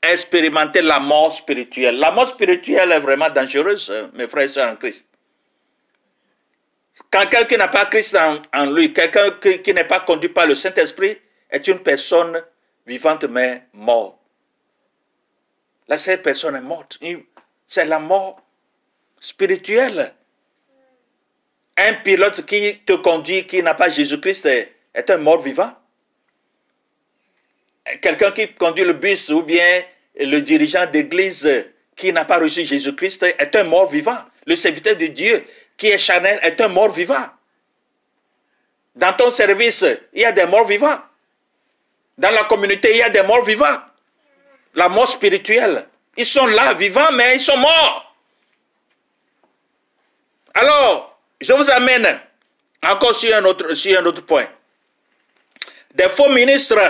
expérimenter 0.02 0.82
la 0.82 1.00
mort 1.00 1.32
spirituelle. 1.32 1.98
La 1.98 2.10
mort 2.10 2.26
spirituelle 2.26 2.92
est 2.92 3.00
vraiment 3.00 3.30
dangereuse, 3.30 3.92
mes 4.12 4.28
frères 4.28 4.44
et 4.44 4.48
sœurs 4.48 4.70
en 4.70 4.76
Christ. 4.76 5.06
Quand 7.10 7.26
quelqu'un 7.26 7.56
n'a 7.56 7.68
pas 7.68 7.86
Christ 7.86 8.16
en, 8.52 8.66
lui, 8.66 8.92
quelqu'un 8.92 9.32
qui, 9.32 9.74
n'est 9.74 9.84
pas 9.84 10.00
conduit 10.00 10.28
par 10.28 10.46
le 10.46 10.54
Saint-Esprit, 10.54 11.18
est 11.50 11.66
une 11.66 11.80
personne 11.80 12.42
vivante 12.86 13.24
mais 13.24 13.64
morte. 13.72 14.18
La 15.88 15.98
cette 15.98 16.22
personne 16.22 16.56
est 16.56 16.60
morte. 16.60 16.98
C'est 17.66 17.84
la 17.84 17.98
mort 17.98 18.40
spirituelle. 19.20 20.14
Un 21.76 21.94
pilote 21.94 22.44
qui 22.46 22.78
te 22.86 22.92
conduit, 22.92 23.46
qui 23.46 23.62
n'a 23.62 23.74
pas 23.74 23.88
Jésus-Christ, 23.88 24.46
est 24.46 25.10
un 25.10 25.18
mort 25.18 25.42
vivant? 25.42 25.72
Quelqu'un 28.00 28.30
qui 28.30 28.52
conduit 28.54 28.84
le 28.84 28.92
bus 28.94 29.28
ou 29.28 29.42
bien 29.42 29.82
le 30.18 30.40
dirigeant 30.40 30.86
d'église 30.86 31.66
qui 31.96 32.12
n'a 32.12 32.24
pas 32.24 32.38
reçu 32.38 32.64
Jésus-Christ 32.64 33.24
est 33.38 33.56
un 33.56 33.64
mort 33.64 33.90
vivant. 33.90 34.18
Le 34.46 34.56
serviteur 34.56 34.96
de 34.96 35.06
Dieu 35.06 35.44
qui 35.76 35.88
est 35.88 35.98
charnel 35.98 36.38
est 36.42 36.60
un 36.60 36.68
mort 36.68 36.92
vivant. 36.92 37.26
Dans 38.94 39.12
ton 39.12 39.30
service, 39.30 39.84
il 40.12 40.20
y 40.20 40.24
a 40.24 40.32
des 40.32 40.46
morts 40.46 40.66
vivants. 40.66 40.98
Dans 42.16 42.30
la 42.30 42.44
communauté, 42.44 42.92
il 42.92 42.98
y 42.98 43.02
a 43.02 43.10
des 43.10 43.22
morts 43.22 43.44
vivants. 43.44 43.78
La 44.74 44.88
mort 44.88 45.08
spirituelle. 45.08 45.86
Ils 46.16 46.26
sont 46.26 46.46
là, 46.46 46.74
vivants, 46.74 47.10
mais 47.12 47.36
ils 47.36 47.40
sont 47.40 47.56
morts. 47.56 48.14
Alors, 50.54 51.13
je 51.40 51.52
vous 51.52 51.70
amène 51.70 52.20
encore 52.82 53.14
sur 53.14 53.34
un 53.36 53.44
autre, 53.44 54.20
point. 54.22 54.46
Des 55.94 56.08
faux 56.08 56.28
ministres 56.28 56.80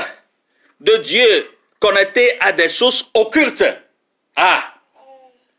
de 0.81 0.97
Dieu 0.97 1.51
connectés 1.79 2.37
à 2.41 2.53
des 2.53 2.69
sources 2.69 3.07
occultes. 3.15 3.65
Ah, 4.37 4.75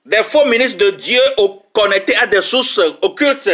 des 0.05 0.23
faux 0.23 0.45
ministres 0.45 0.77
de 0.77 0.89
Dieu 0.91 1.21
connectés 1.73 2.15
à 2.15 2.25
des 2.27 2.41
sources 2.41 2.79
occultes, 3.01 3.49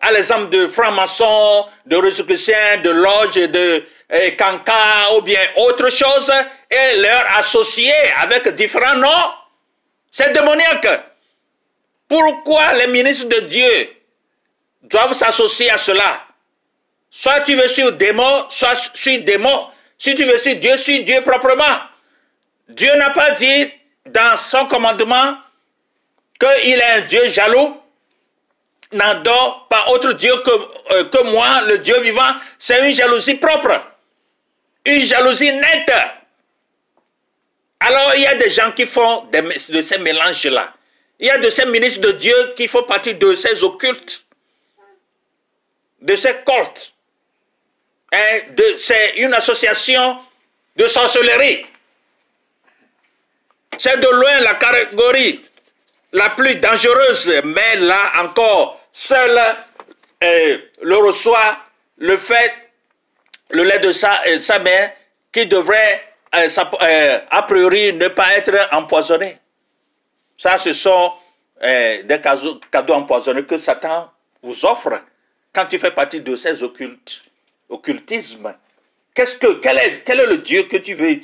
à 0.00 0.12
l'exemple 0.12 0.50
de 0.50 0.66
francs-maçons, 0.66 1.66
de 1.86 1.96
rosicruciens, 1.96 2.78
de 2.82 2.90
loges, 2.90 3.34
de 3.34 3.84
eh, 4.10 4.36
ou 5.16 5.20
bien 5.22 5.40
autre 5.56 5.88
chose, 5.88 6.30
et 6.70 7.00
leur 7.00 7.24
associer 7.36 7.92
avec 8.20 8.48
différents 8.54 8.96
noms. 8.96 9.32
C'est 10.12 10.32
démoniaque. 10.32 11.04
Pourquoi 12.08 12.74
les 12.74 12.86
ministres 12.86 13.28
de 13.28 13.40
Dieu 13.40 13.88
doivent 14.84 15.14
s'associer 15.14 15.70
à 15.70 15.78
cela 15.78 16.20
Soit 17.16 17.42
tu 17.42 17.54
veux 17.54 17.68
suivre 17.68 17.92
mots, 18.12 18.46
soit 18.50 18.74
suis 18.92 19.24
mots. 19.38 19.68
Si 19.96 20.16
tu 20.16 20.24
veux 20.24 20.36
suivre 20.36 20.58
Dieu, 20.58 20.76
suis 20.76 21.04
Dieu 21.04 21.20
proprement. 21.22 21.78
Dieu 22.68 22.92
n'a 22.96 23.10
pas 23.10 23.30
dit 23.32 23.70
dans 24.06 24.36
son 24.36 24.66
commandement 24.66 25.36
qu'il 26.40 26.74
est 26.74 26.82
un 26.82 27.00
Dieu 27.02 27.28
jaloux, 27.28 27.80
n'adore 28.90 29.68
pas 29.70 29.86
autre 29.90 30.12
Dieu 30.14 30.36
que, 30.38 30.50
euh, 30.94 31.04
que 31.04 31.22
moi, 31.30 31.62
le 31.68 31.78
Dieu 31.78 32.00
vivant. 32.00 32.34
C'est 32.58 32.88
une 32.88 32.96
jalousie 32.96 33.34
propre, 33.34 33.80
une 34.84 35.02
jalousie 35.02 35.52
nette. 35.52 35.92
Alors 37.78 38.12
il 38.16 38.22
y 38.22 38.26
a 38.26 38.34
des 38.34 38.50
gens 38.50 38.72
qui 38.72 38.86
font 38.86 39.28
de 39.32 39.82
ces 39.82 39.98
mélanges-là. 39.98 40.72
Il 41.20 41.28
y 41.28 41.30
a 41.30 41.38
de 41.38 41.48
ces 41.48 41.66
ministres 41.66 42.00
de 42.00 42.10
Dieu 42.10 42.54
qui 42.56 42.66
font 42.66 42.82
partie 42.82 43.14
de 43.14 43.34
ces 43.36 43.62
occultes, 43.62 44.23
de 46.04 46.14
ces 46.16 46.36
cultes. 46.46 46.92
C'est 48.78 49.16
une 49.16 49.34
association 49.34 50.18
de 50.76 50.86
sorcellerie. 50.86 51.66
C'est 53.78 53.96
de 53.96 54.06
loin 54.06 54.40
la 54.40 54.54
catégorie 54.54 55.44
la 56.12 56.30
plus 56.30 56.54
dangereuse, 56.56 57.42
mais 57.44 57.76
là 57.76 58.12
encore, 58.22 58.80
seul 58.92 59.36
euh, 60.22 60.58
le 60.82 60.96
reçoit 60.98 61.58
le 61.98 62.16
fait, 62.16 62.52
le 63.50 63.64
lait 63.64 63.80
de 63.80 63.90
sa, 63.90 64.22
euh, 64.26 64.58
mère, 64.60 64.92
qui 65.32 65.46
devrait 65.46 66.04
euh, 66.36 67.18
a 67.30 67.42
priori 67.42 67.92
ne 67.94 68.08
pas 68.08 68.34
être 68.36 68.68
empoisonné. 68.72 69.38
Ça, 70.38 70.58
ce 70.58 70.72
sont 70.72 71.12
des 71.60 72.20
cadeaux 72.70 72.94
empoisonnés 72.94 73.44
que 73.44 73.56
Satan 73.56 74.10
vous 74.42 74.64
offre 74.66 75.00
quand 75.54 75.66
tu 75.66 75.78
fais 75.78 75.92
partie 75.92 76.20
de 76.20 76.36
ces 76.36 76.62
occultes, 76.62 77.22
occultismes. 77.68 78.54
Qu'est-ce 79.14 79.36
que, 79.36 79.54
quel 79.54 79.78
est, 79.78 80.26
le 80.26 80.38
Dieu 80.38 80.64
que 80.64 80.76
tu 80.76 80.94
veux 80.94 81.16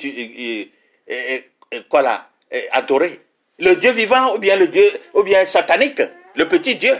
quoi 1.89 2.25
adorer? 2.71 3.19
Le 3.59 3.75
Dieu 3.75 3.91
vivant 3.91 4.33
ou 4.33 4.37
bien 4.39 4.55
le 4.55 4.67
Dieu 4.67 4.89
ou 5.13 5.23
bien 5.23 5.45
satanique, 5.45 6.01
le 6.35 6.47
petit 6.47 6.75
Dieu. 6.75 6.95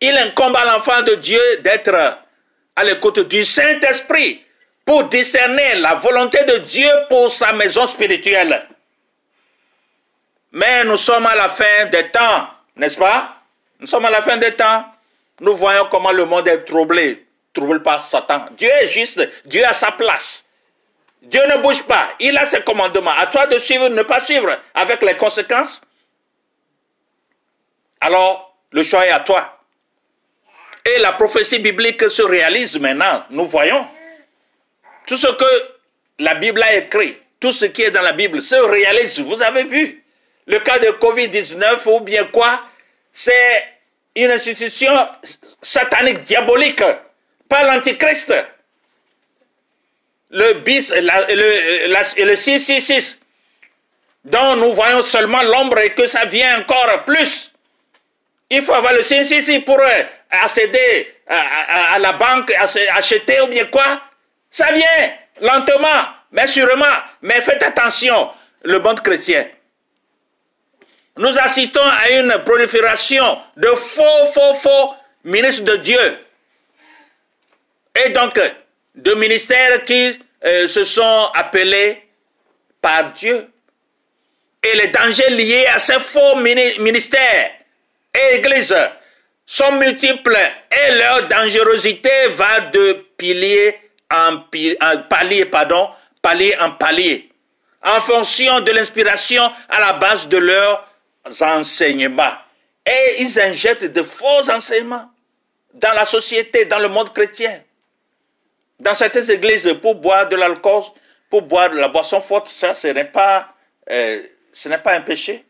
Il 0.00 0.16
incombe 0.16 0.56
à 0.56 0.64
l'enfant 0.64 1.02
de 1.02 1.16
Dieu 1.16 1.40
d'être 1.60 2.18
à 2.74 2.84
l'écoute 2.84 3.20
du 3.20 3.44
Saint-Esprit 3.44 4.44
pour 4.84 5.04
discerner 5.04 5.74
la 5.76 5.94
volonté 5.94 6.42
de 6.44 6.58
Dieu 6.58 6.90
pour 7.08 7.30
sa 7.30 7.52
maison 7.52 7.86
spirituelle. 7.86 8.66
Mais 10.52 10.84
nous 10.84 10.96
sommes 10.96 11.26
à 11.26 11.34
la 11.34 11.48
fin 11.48 11.86
des 11.86 12.10
temps, 12.10 12.48
n'est-ce 12.76 12.98
pas? 12.98 13.42
Nous 13.80 13.86
sommes 13.86 14.04
à 14.04 14.10
la 14.10 14.22
fin 14.22 14.36
des 14.36 14.54
temps. 14.54 14.84
Nous 15.40 15.56
voyons 15.56 15.86
comment 15.90 16.12
le 16.12 16.24
monde 16.24 16.48
est 16.48 16.64
troublé, 16.64 17.26
troublé 17.52 17.80
par 17.80 18.06
Satan. 18.06 18.46
Dieu 18.56 18.70
est 18.70 18.88
juste, 18.88 19.20
Dieu 19.44 19.64
a 19.64 19.74
sa 19.74 19.92
place. 19.92 20.44
Dieu 21.22 21.40
ne 21.46 21.58
bouge 21.58 21.84
pas, 21.84 22.10
il 22.18 22.36
a 22.36 22.44
ses 22.46 22.62
commandements. 22.62 23.12
À 23.16 23.26
toi 23.28 23.46
de 23.46 23.58
suivre, 23.58 23.88
ne 23.88 24.02
pas 24.02 24.20
suivre, 24.20 24.58
avec 24.74 25.02
les 25.02 25.16
conséquences. 25.16 25.80
Alors, 28.00 28.56
le 28.72 28.82
choix 28.82 29.06
est 29.06 29.10
à 29.10 29.20
toi. 29.20 29.60
Et 30.84 30.98
la 30.98 31.12
prophétie 31.12 31.60
biblique 31.60 32.10
se 32.10 32.22
réalise 32.22 32.76
maintenant. 32.78 33.24
Nous 33.30 33.46
voyons. 33.46 33.86
Tout 35.06 35.16
ce 35.16 35.28
que 35.28 35.72
la 36.18 36.34
Bible 36.34 36.62
a 36.62 36.74
écrit, 36.74 37.18
tout 37.38 37.52
ce 37.52 37.66
qui 37.66 37.82
est 37.82 37.92
dans 37.92 38.02
la 38.02 38.12
Bible 38.12 38.42
se 38.42 38.56
réalise. 38.56 39.20
Vous 39.20 39.40
avez 39.42 39.62
vu 39.64 40.02
le 40.46 40.58
cas 40.58 40.78
de 40.80 40.88
Covid-19 40.88 41.88
ou 41.88 42.00
bien 42.00 42.24
quoi? 42.24 42.62
C'est 43.12 43.71
une 44.16 44.30
institution 44.30 45.08
satanique, 45.60 46.24
diabolique, 46.24 46.82
pas 47.48 47.62
l'antichrist. 47.64 48.32
Le 50.30 50.54
bis, 50.54 50.90
le, 50.90 52.24
le 52.24 52.36
666, 52.36 53.18
dont 54.24 54.56
nous 54.56 54.72
voyons 54.72 55.02
seulement 55.02 55.42
l'ombre 55.42 55.78
et 55.78 55.92
que 55.92 56.06
ça 56.06 56.24
vient 56.24 56.60
encore 56.60 57.04
plus. 57.04 57.52
Il 58.48 58.62
faut 58.64 58.74
avoir 58.74 58.92
le 58.92 59.02
666 59.02 59.60
pour 59.60 59.80
accéder 60.30 61.14
à, 61.26 61.94
à 61.94 61.98
la 61.98 62.12
banque, 62.12 62.52
acheter 62.94 63.40
ou 63.42 63.48
bien 63.48 63.66
quoi 63.66 64.00
ça 64.52 64.70
vient 64.70 65.10
lentement, 65.40 66.04
mais 66.30 66.46
sûrement. 66.46 66.84
Mais 67.22 67.40
faites 67.40 67.62
attention, 67.62 68.30
le 68.62 68.78
monde 68.78 69.00
chrétien. 69.00 69.46
Nous 71.16 71.38
assistons 71.38 71.82
à 71.82 72.10
une 72.10 72.34
prolifération 72.44 73.38
de 73.56 73.68
faux, 73.68 74.32
faux, 74.32 74.54
faux 74.54 74.94
ministres 75.24 75.64
de 75.64 75.76
Dieu. 75.76 76.18
Et 78.04 78.10
donc, 78.10 78.38
de 78.94 79.14
ministères 79.14 79.84
qui 79.84 80.18
euh, 80.44 80.68
se 80.68 80.84
sont 80.84 81.30
appelés 81.34 82.02
par 82.80 83.12
Dieu. 83.12 83.46
Et 84.62 84.76
les 84.76 84.88
dangers 84.88 85.30
liés 85.30 85.66
à 85.66 85.78
ces 85.78 85.98
faux 85.98 86.36
ministères 86.36 87.50
et 88.14 88.36
églises 88.36 88.74
sont 89.44 89.72
multiples 89.72 90.36
et 90.70 90.94
leur 90.94 91.26
dangerosité 91.26 92.28
va 92.28 92.60
de 92.60 93.04
pilier 93.16 93.78
en, 94.10 94.38
palier, 95.08 95.44
pardon, 95.46 95.90
palier 96.20 96.56
en 96.60 96.70
palier, 96.72 97.30
en 97.82 98.00
fonction 98.02 98.60
de 98.60 98.70
l'inspiration 98.72 99.50
à 99.68 99.80
la 99.80 99.94
base 99.94 100.28
de 100.28 100.36
leurs 100.36 100.86
enseignements. 101.40 102.34
Et 102.84 103.22
ils 103.22 103.38
injectent 103.40 103.84
de 103.84 104.02
faux 104.02 104.50
enseignements 104.50 105.10
dans 105.74 105.92
la 105.92 106.04
société, 106.04 106.64
dans 106.64 106.78
le 106.78 106.88
monde 106.88 107.12
chrétien. 107.12 107.62
Dans 108.80 108.94
certaines 108.94 109.30
églises, 109.30 109.72
pour 109.80 109.94
boire 109.94 110.28
de 110.28 110.36
l'alcool, 110.36 110.82
pour 111.30 111.42
boire 111.42 111.70
de 111.70 111.78
la 111.78 111.88
boisson 111.88 112.20
forte, 112.20 112.48
ça, 112.48 112.74
ce 112.74 112.88
n'est 112.88 113.04
pas, 113.04 113.54
euh, 113.90 114.22
ce 114.52 114.68
n'est 114.68 114.78
pas 114.78 114.94
un 114.94 115.00
péché. 115.00 115.44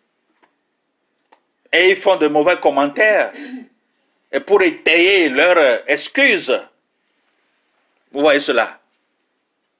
Et 1.72 1.90
ils 1.90 1.96
font 1.96 2.16
de 2.16 2.28
mauvais 2.28 2.58
commentaires 2.60 3.32
et 4.30 4.40
pour 4.40 4.60
étayer 4.62 5.30
leurs 5.30 5.82
excuses 5.88 6.60
vous 8.12 8.20
voyez 8.20 8.40
cela. 8.40 8.78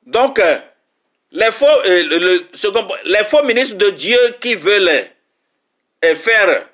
Donc, 0.06 0.38
euh, 0.38 0.58
les, 1.30 1.50
faux, 1.52 1.66
euh, 1.66 2.38
les 3.04 3.24
faux 3.24 3.42
ministres 3.44 3.76
de 3.76 3.90
Dieu 3.90 4.18
qui 4.40 4.54
veulent 4.54 5.06
euh, 6.04 6.14
faire 6.14 6.66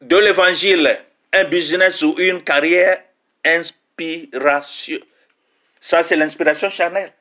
de 0.00 0.16
l'évangile 0.16 0.98
un 1.32 1.44
business 1.44 2.02
ou 2.02 2.14
une 2.18 2.42
carrière, 2.42 3.02
inspiration. 3.44 4.98
Ça, 5.80 6.02
c'est 6.02 6.16
l'inspiration 6.16 6.70
charnelle. 6.70 7.12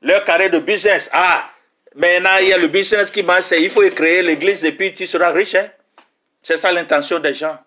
Leur 0.00 0.24
carrière 0.24 0.50
de 0.50 0.58
business. 0.58 1.08
Ah, 1.12 1.50
maintenant, 1.94 2.36
il 2.40 2.48
y 2.48 2.52
a 2.52 2.58
le 2.58 2.68
business 2.68 3.10
qui 3.10 3.22
marche. 3.22 3.52
Il 3.52 3.70
faut 3.70 3.88
créer 3.90 4.22
l'église 4.22 4.64
et 4.64 4.72
puis 4.72 4.94
tu 4.94 5.06
seras 5.06 5.30
riche. 5.30 5.54
Hein. 5.54 5.68
C'est 6.42 6.56
ça 6.56 6.72
l'intention 6.72 7.18
des 7.18 7.34
gens. 7.34 7.58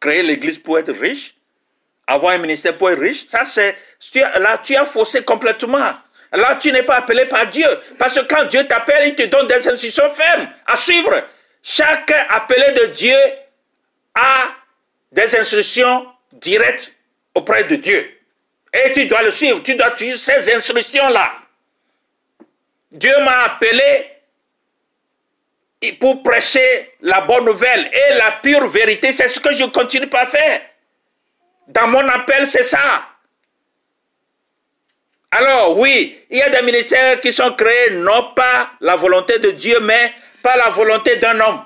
Créer 0.00 0.22
l'église 0.22 0.58
pour 0.58 0.78
être 0.78 0.92
riche 0.92 1.34
avoir 2.06 2.34
un 2.34 2.38
ministère 2.38 2.76
pour 2.76 2.90
être 2.90 3.00
riche, 3.00 3.26
ça 3.28 3.44
c'est, 3.44 3.76
là 4.14 4.58
tu 4.62 4.74
as 4.76 4.86
faussé 4.86 5.22
complètement. 5.22 5.92
Là 6.32 6.56
tu 6.60 6.72
n'es 6.72 6.82
pas 6.82 6.96
appelé 6.96 7.26
par 7.26 7.46
Dieu. 7.46 7.68
Parce 7.98 8.14
que 8.14 8.24
quand 8.24 8.44
Dieu 8.46 8.66
t'appelle, 8.66 9.08
il 9.08 9.14
te 9.14 9.24
donne 9.24 9.46
des 9.46 9.68
instructions 9.68 10.08
fermes 10.14 10.48
à 10.66 10.76
suivre. 10.76 11.22
Chaque 11.62 12.10
appelé 12.28 12.72
de 12.72 12.86
Dieu 12.86 13.16
a 14.14 14.48
des 15.12 15.36
instructions 15.36 16.06
directes 16.32 16.92
auprès 17.34 17.64
de 17.64 17.76
Dieu. 17.76 18.18
Et 18.72 18.92
tu 18.92 19.06
dois 19.06 19.22
le 19.22 19.30
suivre, 19.30 19.62
tu 19.62 19.74
dois 19.74 19.96
suivre 19.96 20.18
ces 20.18 20.54
instructions-là. 20.54 21.34
Dieu 22.90 23.14
m'a 23.24 23.44
appelé 23.44 24.10
pour 26.00 26.22
prêcher 26.22 26.90
la 27.00 27.20
bonne 27.22 27.44
nouvelle 27.44 27.90
et 27.92 28.14
la 28.14 28.32
pure 28.42 28.66
vérité. 28.68 29.12
C'est 29.12 29.28
ce 29.28 29.40
que 29.40 29.52
je 29.52 29.64
continue 29.64 30.08
à 30.12 30.26
faire. 30.26 30.62
Dans 31.68 31.86
mon 31.86 32.06
appel, 32.08 32.46
c'est 32.46 32.62
ça. 32.64 33.06
Alors 35.30 35.78
oui, 35.78 36.18
il 36.28 36.38
y 36.38 36.42
a 36.42 36.50
des 36.50 36.62
ministères 36.62 37.20
qui 37.20 37.32
sont 37.32 37.52
créés 37.54 37.90
non 37.92 38.34
pas 38.34 38.72
la 38.80 38.96
volonté 38.96 39.38
de 39.38 39.50
Dieu, 39.50 39.80
mais 39.80 40.12
pas 40.42 40.56
la 40.56 40.70
volonté 40.70 41.16
d'un 41.16 41.38
homme. 41.40 41.64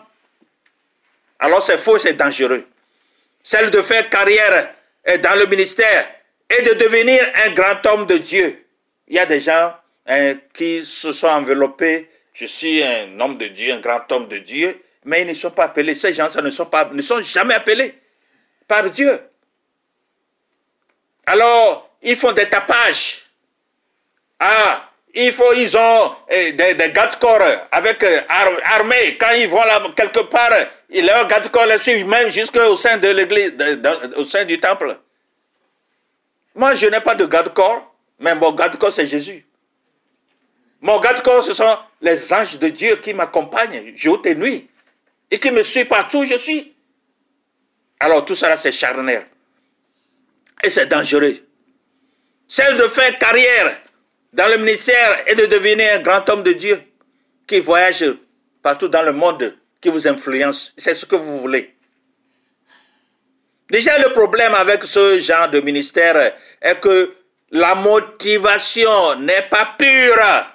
Alors 1.38 1.62
c'est 1.62 1.78
faux, 1.78 1.98
c'est 1.98 2.14
dangereux. 2.14 2.66
Celle 3.42 3.70
de 3.70 3.82
faire 3.82 4.08
carrière 4.08 4.74
dans 5.22 5.38
le 5.38 5.46
ministère 5.46 6.08
et 6.50 6.62
de 6.62 6.74
devenir 6.74 7.24
un 7.44 7.50
grand 7.50 7.84
homme 7.86 8.06
de 8.06 8.18
Dieu. 8.18 8.64
Il 9.08 9.14
y 9.14 9.18
a 9.18 9.26
des 9.26 9.40
gens 9.40 9.74
hein, 10.06 10.34
qui 10.52 10.84
se 10.84 11.12
sont 11.12 11.28
enveloppés. 11.28 12.10
Je 12.34 12.46
suis 12.46 12.82
un 12.82 13.18
homme 13.20 13.38
de 13.38 13.46
Dieu, 13.46 13.72
un 13.72 13.80
grand 13.80 14.10
homme 14.12 14.28
de 14.28 14.38
Dieu, 14.38 14.82
mais 15.04 15.22
ils 15.22 15.28
ne 15.28 15.34
sont 15.34 15.50
pas 15.50 15.64
appelés. 15.64 15.94
Ces 15.94 16.12
gens 16.12 16.28
ne 16.42 16.50
sont, 16.50 16.66
pas, 16.66 16.90
ne 16.92 17.02
sont 17.02 17.20
jamais 17.20 17.54
appelés 17.54 17.94
par 18.66 18.90
Dieu. 18.90 19.20
Alors, 21.24 21.90
ils 22.02 22.16
font 22.16 22.32
des 22.32 22.48
tapages. 22.48 23.22
Ah, 24.38 24.90
il 25.18 25.33
faut, 25.33 25.52
ils 25.55 25.74
ont 25.76 26.12
eh, 26.29 26.52
des, 26.52 26.74
des 26.74 26.90
gardes-corps 26.90 27.40
avec 27.72 28.05
euh, 28.05 28.20
armés. 28.29 29.16
Quand 29.18 29.31
ils 29.31 29.48
vont 29.48 29.64
là 29.64 29.83
quelque 29.96 30.20
part, 30.20 30.50
leurs 30.90 31.26
garde-corps 31.26 31.64
les 31.64 31.79
suivent 31.79 32.07
même 32.07 32.29
jusqu'au 32.29 32.76
sein 32.76 32.98
de 32.98 33.09
l'église, 33.09 33.55
au 34.16 34.24
sein 34.24 34.44
du 34.44 34.61
temple. 34.61 34.98
Moi, 36.55 36.74
je 36.74 36.87
n'ai 36.87 37.00
pas 37.00 37.14
de 37.14 37.24
garde-corps, 37.24 37.94
mais 38.20 38.35
mon 38.35 38.52
garde-corps, 38.52 38.92
c'est 38.92 39.07
Jésus. 39.07 39.46
Mon 40.83 41.00
garde-corps, 41.00 41.42
ce 41.42 41.55
sont 41.55 41.79
les 42.02 42.33
anges 42.33 42.59
de 42.59 42.68
Dieu 42.68 42.96
qui 42.96 43.14
m'accompagnent 43.14 43.96
jour 43.96 44.20
et 44.26 44.35
nuit 44.35 44.68
et 45.31 45.38
qui 45.38 45.50
me 45.50 45.62
suivent 45.62 45.87
partout 45.87 46.18
où 46.18 46.26
je 46.26 46.37
suis. 46.37 46.74
Alors 47.98 48.22
tout 48.26 48.35
cela, 48.35 48.59
c'est 48.59 48.72
charnel. 48.72 49.24
Et 50.62 50.68
c'est 50.68 50.87
dangereux. 50.87 51.38
Celle 52.46 52.76
de 52.76 52.87
faire 52.88 53.18
carrière 53.18 53.79
dans 54.32 54.48
le 54.48 54.58
ministère 54.58 55.22
et 55.26 55.34
de 55.34 55.46
devenir 55.46 55.94
un 55.94 56.00
grand 56.00 56.28
homme 56.28 56.42
de 56.42 56.52
Dieu 56.52 56.82
qui 57.46 57.60
voyage 57.60 58.04
partout 58.62 58.88
dans 58.88 59.02
le 59.02 59.12
monde, 59.12 59.54
qui 59.80 59.88
vous 59.88 60.06
influence. 60.08 60.74
C'est 60.76 60.94
ce 60.94 61.06
que 61.06 61.16
vous 61.16 61.38
voulez. 61.38 61.74
Déjà, 63.70 63.98
le 63.98 64.12
problème 64.12 64.54
avec 64.54 64.84
ce 64.84 65.18
genre 65.18 65.48
de 65.48 65.60
ministère 65.60 66.34
est 66.60 66.80
que 66.80 67.14
la 67.50 67.74
motivation 67.74 69.16
n'est 69.16 69.48
pas 69.50 69.74
pure. 69.78 70.46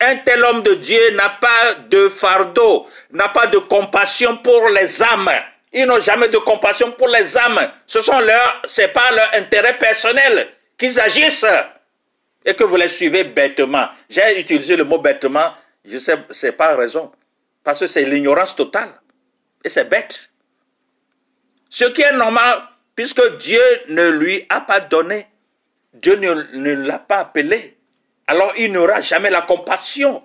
Un 0.00 0.16
tel 0.16 0.44
homme 0.44 0.62
de 0.62 0.74
Dieu 0.74 1.10
n'a 1.12 1.30
pas 1.40 1.74
de 1.88 2.08
fardeau, 2.08 2.86
n'a 3.12 3.28
pas 3.28 3.46
de 3.46 3.58
compassion 3.58 4.36
pour 4.38 4.68
les 4.68 5.02
âmes. 5.02 5.30
Ils 5.72 5.86
n'ont 5.86 6.00
jamais 6.00 6.28
de 6.28 6.38
compassion 6.38 6.92
pour 6.92 7.08
les 7.08 7.36
âmes. 7.36 7.70
Ce 7.86 8.00
sont 8.00 8.18
leurs, 8.20 8.62
c'est 8.66 8.92
pas 8.92 9.10
leur 9.12 9.34
intérêt 9.34 9.78
personnel 9.78 10.48
qu'ils 10.78 11.00
agissent 11.00 11.46
et 12.46 12.54
que 12.54 12.62
vous 12.62 12.76
les 12.76 12.88
suivez 12.88 13.24
bêtement. 13.24 13.88
J'ai 14.08 14.40
utilisé 14.40 14.76
le 14.76 14.84
mot 14.84 14.98
bêtement, 14.98 15.52
je 15.84 15.98
sais, 15.98 16.16
c'est 16.30 16.52
pas 16.52 16.76
raison. 16.76 17.10
Parce 17.64 17.80
que 17.80 17.88
c'est 17.88 18.04
l'ignorance 18.04 18.54
totale. 18.54 18.90
Et 19.64 19.68
c'est 19.68 19.84
bête. 19.84 20.30
Ce 21.68 21.84
qui 21.86 22.02
est 22.02 22.16
normal, 22.16 22.62
puisque 22.94 23.38
Dieu 23.38 23.60
ne 23.88 24.08
lui 24.10 24.46
a 24.48 24.60
pas 24.60 24.78
donné, 24.78 25.26
Dieu 25.92 26.14
ne, 26.14 26.72
l'a 26.74 27.00
pas 27.00 27.18
appelé. 27.18 27.76
Alors 28.28 28.52
il 28.56 28.70
n'aura 28.70 29.00
jamais 29.00 29.30
la 29.30 29.42
compassion 29.42 30.22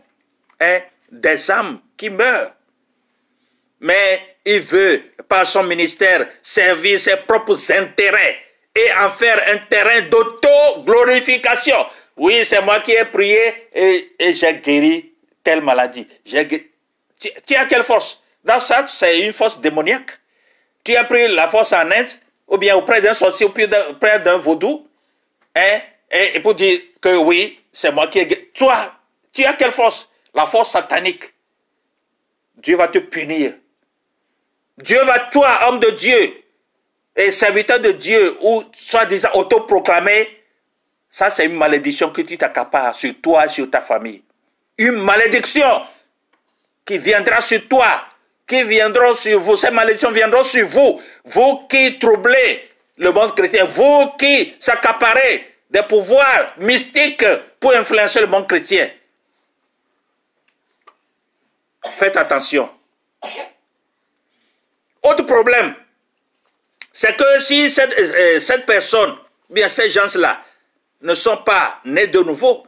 hein, 0.59 0.79
des 1.11 1.49
âmes 1.49 1.79
qui 1.97 2.11
meurent. 2.11 2.53
Mais 3.79 4.37
il 4.45 4.59
veut, 4.61 5.01
par 5.27 5.47
son 5.47 5.63
ministère, 5.63 6.27
servir 6.43 6.99
ses 6.99 7.17
propres 7.17 7.71
intérêts 7.71 8.37
et 8.75 8.91
en 8.93 9.09
faire 9.09 9.41
un 9.47 9.57
terrain 9.69 10.01
d'auto-glorification. 10.01 11.87
Oui, 12.21 12.45
c'est 12.45 12.61
moi 12.61 12.81
qui 12.81 12.91
ai 12.91 13.05
prié 13.05 13.67
et, 13.73 14.33
j'ai 14.35 14.53
guéri 14.53 15.11
telle 15.43 15.59
maladie. 15.59 16.07
Tu, 16.23 17.55
as 17.55 17.65
quelle 17.65 17.81
force? 17.81 18.21
Dans 18.43 18.59
ça, 18.59 18.85
c'est 18.87 19.21
une 19.21 19.33
force 19.33 19.59
démoniaque. 19.59 20.19
Tu 20.83 20.95
as 20.95 21.03
pris 21.03 21.27
la 21.29 21.47
force 21.47 21.73
en 21.73 21.89
Inde, 21.89 22.11
ou 22.47 22.59
bien 22.59 22.75
auprès 22.75 23.01
d'un 23.01 23.15
sorcier, 23.15 23.47
auprès 23.47 23.67
d'un 24.19 24.37
vaudou, 24.37 24.87
hein, 25.55 25.79
et, 26.11 26.39
pour 26.41 26.53
dire 26.53 26.79
que 27.01 27.17
oui, 27.17 27.59
c'est 27.73 27.91
moi 27.91 28.05
qui 28.05 28.19
ai 28.19 28.27
guéri. 28.27 28.49
Toi, 28.53 28.93
tu 29.33 29.43
as 29.43 29.53
quelle 29.53 29.71
force? 29.71 30.07
La 30.35 30.45
force 30.45 30.69
satanique. 30.69 31.33
Dieu 32.57 32.75
va 32.75 32.87
te 32.87 32.99
punir. 32.99 33.55
Dieu 34.77 35.03
va, 35.05 35.21
toi, 35.31 35.67
homme 35.67 35.79
de 35.79 35.89
Dieu, 35.89 36.43
et 37.15 37.31
serviteur 37.31 37.79
de 37.79 37.93
Dieu, 37.93 38.37
ou 38.41 38.63
soi-disant 38.73 39.31
autoproclamé, 39.33 40.40
ça, 41.11 41.29
c'est 41.29 41.45
une 41.45 41.57
malédiction 41.57 42.09
que 42.09 42.21
tu 42.21 42.37
t'accapares 42.37 42.95
sur 42.95 43.13
toi 43.21 43.45
et 43.45 43.49
sur 43.49 43.69
ta 43.69 43.81
famille. 43.81 44.23
Une 44.77 44.95
malédiction 44.95 45.85
qui 46.85 46.97
viendra 46.97 47.41
sur 47.41 47.67
toi, 47.67 48.05
qui 48.47 48.63
viendra 48.63 49.13
sur 49.13 49.41
vous. 49.41 49.57
Ces 49.57 49.71
malédictions 49.71 50.11
viendront 50.11 50.43
sur 50.43 50.65
vous. 50.69 51.01
Vous 51.25 51.67
qui 51.69 51.99
troublez 51.99 52.69
le 52.95 53.11
monde 53.11 53.35
chrétien, 53.35 53.65
vous 53.65 54.11
qui 54.17 54.55
s'accaparez 54.57 55.53
des 55.69 55.83
pouvoirs 55.83 56.53
mystiques 56.57 57.25
pour 57.59 57.73
influencer 57.73 58.21
le 58.21 58.27
monde 58.27 58.47
chrétien. 58.47 58.89
Faites 61.97 62.15
attention. 62.15 62.69
Autre 65.03 65.23
problème, 65.23 65.75
c'est 66.93 67.17
que 67.17 67.39
si 67.39 67.69
cette, 67.69 67.97
euh, 67.97 68.39
cette 68.39 68.65
personne, 68.65 69.15
bien 69.49 69.67
ces 69.67 69.89
gens-là, 69.89 70.41
ne 71.01 71.15
sont 71.15 71.37
pas 71.37 71.79
nés 71.85 72.07
de 72.07 72.19
nouveau. 72.19 72.65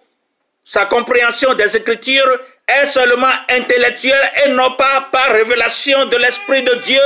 Sa 0.64 0.86
compréhension 0.86 1.54
des 1.54 1.76
Écritures 1.76 2.40
est 2.68 2.86
seulement 2.86 3.34
intellectuelle 3.50 4.32
et 4.46 4.50
non 4.50 4.72
pas 4.76 5.10
par 5.12 5.32
révélation 5.32 6.06
de 6.06 6.18
l'Esprit 6.18 6.64
de 6.64 6.76
Dieu, 6.76 7.02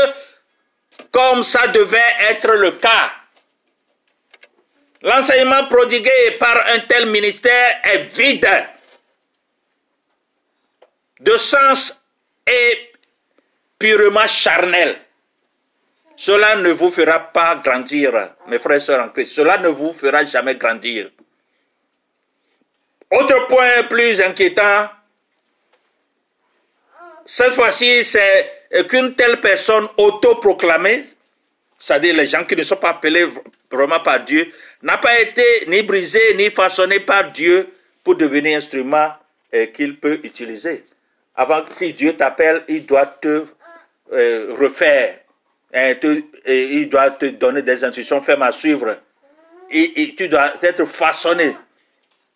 comme 1.12 1.44
ça 1.44 1.68
devait 1.68 2.16
être 2.30 2.52
le 2.54 2.72
cas. 2.72 3.12
L'enseignement 5.02 5.66
prodigué 5.68 6.32
par 6.40 6.68
un 6.68 6.80
tel 6.82 7.08
ministère 7.08 7.80
est 7.84 8.16
vide 8.16 8.48
de 11.20 11.38
sens 11.38 12.00
et 12.46 12.92
purement 13.80 14.28
charnel. 14.28 14.98
Cela 16.16 16.56
ne 16.56 16.72
vous 16.72 16.90
fera 16.90 17.20
pas 17.20 17.56
grandir, 17.56 18.32
mes 18.48 18.58
frères 18.58 18.78
et 18.78 18.80
sœurs 18.80 19.06
en 19.06 19.10
Christ. 19.10 19.34
Cela 19.34 19.60
ne 19.60 19.68
vous 19.68 19.94
fera 19.94 20.26
jamais 20.26 20.56
grandir. 20.56 21.12
Autre 23.12 23.48
point 23.48 23.84
plus 23.89 24.20
inquiétant, 24.20 24.89
cette 27.26 27.54
fois-ci, 27.54 28.04
c'est 28.04 28.52
qu'une 28.89 29.13
telle 29.15 29.39
personne 29.39 29.88
autoproclamée, 29.98 31.06
c'est-à-dire 31.80 32.15
les 32.15 32.28
gens 32.28 32.43
qui 32.43 32.56
ne 32.56 32.63
sont 32.63 32.76
pas 32.76 32.91
appelés 32.91 33.28
vraiment 33.72 34.00
par 34.02 34.24
Dieu, 34.24 34.52
n'a 34.82 34.98
pas 34.98 35.20
été 35.20 35.43
ni 35.67 35.84
brisé 35.84 36.34
ni 36.36 36.50
façonné 36.50 37.00
par 37.00 37.32
Dieu 37.32 37.70
pour 38.04 38.15
devenir 38.15 38.58
instrument 38.58 39.12
euh, 39.54 39.67
qu'il 39.67 39.98
peut 39.98 40.20
utiliser. 40.24 40.86
Avant, 41.36 41.63
si 41.72 41.93
Dieu 41.93 42.13
t'appelle, 42.13 42.63
il 42.67 42.86
doit 42.86 43.06
te 43.06 43.46
euh, 44.13 44.56
refaire, 44.60 45.20
hein, 45.74 45.93
il 46.46 46.89
doit 46.89 47.12
te 47.12 47.26
donner 47.26 47.62
des 47.62 47.84
instructions 47.84 48.22
fermes 48.22 48.43
à 48.43 48.52
suivre. 48.52 48.98
et 49.70 50.13
tu 50.17 50.28
dois 50.30 50.54
être 50.62 50.86
façonné. 50.86 51.56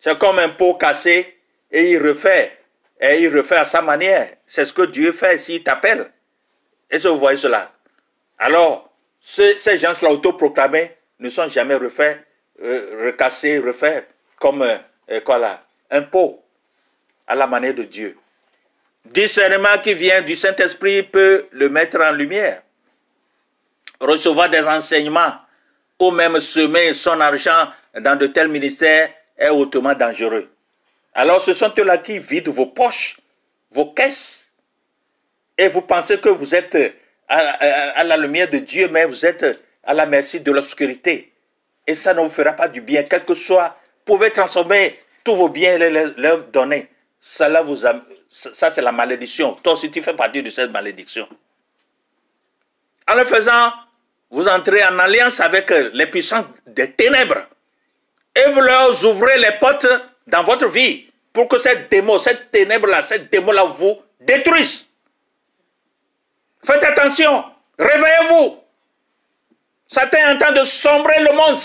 C'est 0.02 0.18
comme 0.18 0.40
un 0.40 0.48
pot 0.48 0.74
cassé 0.74 1.38
et 1.70 1.92
il 1.92 2.06
refait. 2.06 2.58
Et 3.00 3.22
il 3.22 3.34
refait 3.34 3.56
à 3.56 3.64
sa 3.64 3.80
manière. 3.82 4.30
C'est 4.46 4.64
ce 4.64 4.72
que 4.72 4.82
Dieu 4.82 5.12
fait 5.12 5.38
s'il 5.38 5.62
t'appelle. 5.62 6.10
Est-ce 6.90 7.04
que 7.04 7.08
vous 7.08 7.20
voyez 7.20 7.38
cela? 7.38 7.70
Alors, 8.38 8.92
ces 9.20 9.56
gens-là 9.78 10.10
autoproclamés 10.10 10.90
ne 11.20 11.28
sont 11.28 11.48
jamais 11.48 11.76
refaits, 11.76 12.18
euh, 12.62 13.06
recassés, 13.06 13.58
refaits 13.60 14.08
comme 14.40 14.62
euh, 14.62 15.20
quoi 15.20 15.38
là, 15.38 15.64
un 15.90 16.02
pot 16.02 16.42
à 17.28 17.36
la 17.36 17.46
manière 17.46 17.74
de 17.74 17.84
Dieu. 17.84 18.18
Discernement 19.04 19.78
qui 19.82 19.94
vient 19.94 20.20
du 20.22 20.34
Saint-Esprit 20.34 21.04
peut 21.04 21.46
le 21.52 21.68
mettre 21.68 22.00
en 22.00 22.10
lumière. 22.10 22.62
Recevoir 24.00 24.50
des 24.50 24.66
enseignements 24.66 25.34
ou 26.00 26.10
même 26.10 26.40
semer 26.40 26.92
son 26.92 27.20
argent 27.20 27.68
dans 27.94 28.18
de 28.18 28.26
tels 28.26 28.48
ministères 28.48 29.10
est 29.42 29.50
hautement 29.50 29.94
dangereux. 29.94 30.48
Alors 31.14 31.42
ce 31.42 31.52
sont 31.52 31.72
eux-là 31.78 31.98
qui 31.98 32.18
vident 32.18 32.52
vos 32.52 32.66
poches, 32.66 33.16
vos 33.72 33.92
caisses, 33.92 34.48
et 35.58 35.68
vous 35.68 35.82
pensez 35.82 36.18
que 36.18 36.28
vous 36.28 36.54
êtes 36.54 36.96
à, 37.28 38.04
la 38.04 38.16
lumière 38.16 38.48
de 38.48 38.58
Dieu, 38.58 38.88
mais 38.88 39.04
vous 39.04 39.26
êtes 39.26 39.60
à 39.84 39.94
la 39.94 40.06
merci 40.06 40.40
de 40.40 40.50
l'obscurité. 40.52 41.32
Et 41.86 41.94
ça 41.94 42.14
ne 42.14 42.20
vous 42.20 42.28
fera 42.28 42.52
pas 42.52 42.68
du 42.68 42.80
bien, 42.80 43.02
quel 43.02 43.24
que 43.24 43.34
soit. 43.34 43.76
Vous 44.06 44.16
pouvez 44.16 44.30
transformer 44.30 44.98
tous 45.24 45.34
vos 45.36 45.48
biens 45.48 45.74
et 45.74 45.90
les, 45.90 46.06
leur 46.16 46.44
donner. 46.44 46.88
Ça, 47.20 47.48
là, 47.48 47.62
vous 47.62 47.76
ça 47.76 48.70
c'est 48.70 48.82
la 48.82 48.92
malédiction. 48.92 49.54
Toi 49.62 49.74
aussi, 49.74 49.90
tu 49.90 50.02
fais 50.02 50.14
partie 50.14 50.42
de 50.42 50.50
cette 50.50 50.70
malédiction. 50.70 51.28
En 53.08 53.14
le 53.14 53.24
faisant, 53.24 53.72
vous 54.30 54.48
entrez 54.48 54.84
en 54.84 54.98
alliance 54.98 55.40
avec 55.40 55.70
les 55.70 56.06
puissants 56.06 56.46
des 56.66 56.90
ténèbres 56.92 57.46
et 58.34 58.50
vous 58.50 58.60
leur 58.60 59.04
ouvrez 59.04 59.38
les 59.38 59.52
portes 59.60 59.88
dans 60.26 60.42
votre 60.42 60.66
vie 60.68 61.06
pour 61.32 61.48
que 61.48 61.58
cette 61.58 61.90
démon, 61.90 62.18
cette 62.18 62.50
ténèbre-là, 62.50 63.02
cette 63.02 63.30
démon-là 63.30 63.64
vous 63.64 64.00
détruise. 64.20 64.86
Faites 66.64 66.84
attention, 66.84 67.44
réveillez-vous. 67.78 68.58
Satan 69.88 70.18
est 70.18 70.32
en 70.32 70.38
train 70.38 70.52
de 70.52 70.64
sombrer 70.64 71.20
le 71.20 71.32
monde. 71.32 71.60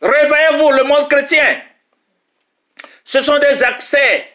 Réveillez-vous, 0.00 0.70
le 0.72 0.84
monde 0.84 1.08
chrétien. 1.08 1.60
Ce 3.04 3.20
sont 3.20 3.38
des 3.38 3.62
accès 3.62 4.28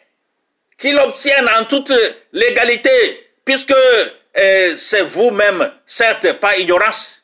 qu'il 0.76 0.98
obtiennent 0.98 1.48
en 1.48 1.64
toute 1.64 1.92
légalité, 2.32 3.30
puisque 3.44 3.72
euh, 3.72 4.76
c'est 4.76 5.02
vous-même, 5.02 5.72
certes, 5.86 6.34
pas 6.34 6.56
ignorance, 6.56 7.22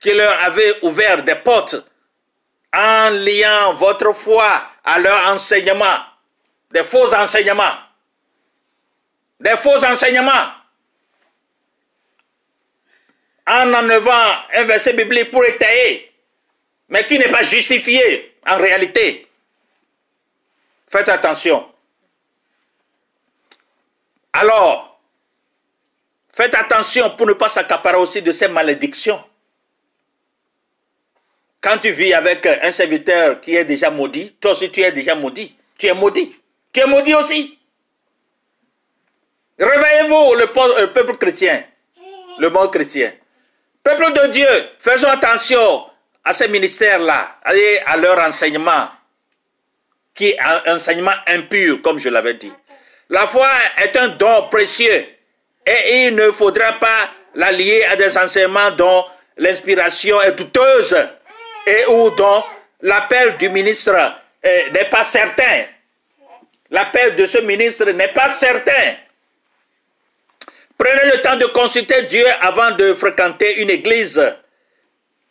qui 0.00 0.12
leur 0.12 0.40
avez 0.42 0.74
ouvert 0.82 1.22
des 1.22 1.34
portes 1.36 1.76
en 2.72 3.10
liant 3.10 3.74
votre 3.74 4.12
foi 4.12 4.62
à 4.84 4.98
leur 4.98 5.28
enseignement, 5.28 5.98
des 6.70 6.84
faux 6.84 7.12
enseignements, 7.14 7.76
des 9.40 9.56
faux 9.56 9.84
enseignements, 9.84 10.52
en 13.46 13.72
enlevant 13.72 14.34
un 14.54 14.64
verset 14.64 14.92
biblique 14.92 15.30
pour 15.30 15.44
étayer, 15.44 16.12
mais 16.88 17.06
qui 17.06 17.18
n'est 17.18 17.30
pas 17.30 17.42
justifié 17.42 18.36
en 18.46 18.58
réalité. 18.58 19.26
Faites 20.90 21.08
attention. 21.08 21.70
Alors, 24.32 25.00
faites 26.34 26.54
attention 26.54 27.10
pour 27.16 27.26
ne 27.26 27.32
pas 27.32 27.48
s'accaparer 27.48 27.96
aussi 27.96 28.22
de 28.22 28.32
ces 28.32 28.48
malédictions. 28.48 29.22
Quand 31.60 31.78
tu 31.78 31.90
vis 31.90 32.14
avec 32.14 32.46
un 32.46 32.70
serviteur 32.70 33.40
qui 33.40 33.56
est 33.56 33.64
déjà 33.64 33.90
maudit, 33.90 34.36
toi 34.40 34.52
aussi 34.52 34.70
tu 34.70 34.80
es 34.80 34.92
déjà 34.92 35.14
maudit. 35.14 35.56
Tu 35.76 35.86
es 35.86 35.94
maudit. 35.94 36.34
Tu 36.72 36.80
es 36.80 36.86
maudit 36.86 37.14
aussi. 37.14 37.58
Réveillez-vous, 39.58 40.34
le 40.34 40.86
peuple 40.92 41.16
chrétien, 41.16 41.64
le 42.38 42.48
monde 42.48 42.72
chrétien. 42.72 43.12
Peuple 43.82 44.12
de 44.12 44.26
Dieu, 44.28 44.48
faisons 44.78 45.08
attention 45.08 45.84
à 46.24 46.32
ces 46.32 46.46
ministères-là, 46.46 47.38
allez 47.42 47.80
à 47.86 47.96
leur 47.96 48.18
enseignement, 48.20 48.88
qui 50.14 50.28
est 50.28 50.38
un 50.40 50.76
enseignement 50.76 51.14
impur, 51.26 51.82
comme 51.82 51.98
je 51.98 52.08
l'avais 52.08 52.34
dit. 52.34 52.52
La 53.08 53.26
foi 53.26 53.48
est 53.78 53.96
un 53.96 54.08
don 54.08 54.48
précieux 54.48 55.06
et 55.66 56.06
il 56.06 56.14
ne 56.14 56.30
faudra 56.30 56.74
pas 56.74 57.10
la 57.34 57.50
lier 57.50 57.84
à 57.90 57.96
des 57.96 58.16
enseignements 58.16 58.70
dont 58.72 59.04
l'inspiration 59.38 60.20
est 60.22 60.32
douteuse 60.32 60.94
et 61.68 61.86
où 61.86 62.10
dont 62.10 62.42
l'appel 62.80 63.36
du 63.36 63.48
ministre 63.50 63.92
euh, 63.94 64.70
n'est 64.70 64.88
pas 64.88 65.04
certain. 65.04 65.66
L'appel 66.70 67.14
de 67.16 67.26
ce 67.26 67.38
ministre 67.38 67.90
n'est 67.90 68.12
pas 68.12 68.28
certain. 68.30 68.96
Prenez 70.76 71.10
le 71.16 71.22
temps 71.22 71.36
de 71.36 71.46
consulter 71.46 72.02
Dieu 72.04 72.24
avant 72.40 72.70
de 72.72 72.94
fréquenter 72.94 73.60
une 73.60 73.70
église 73.70 74.20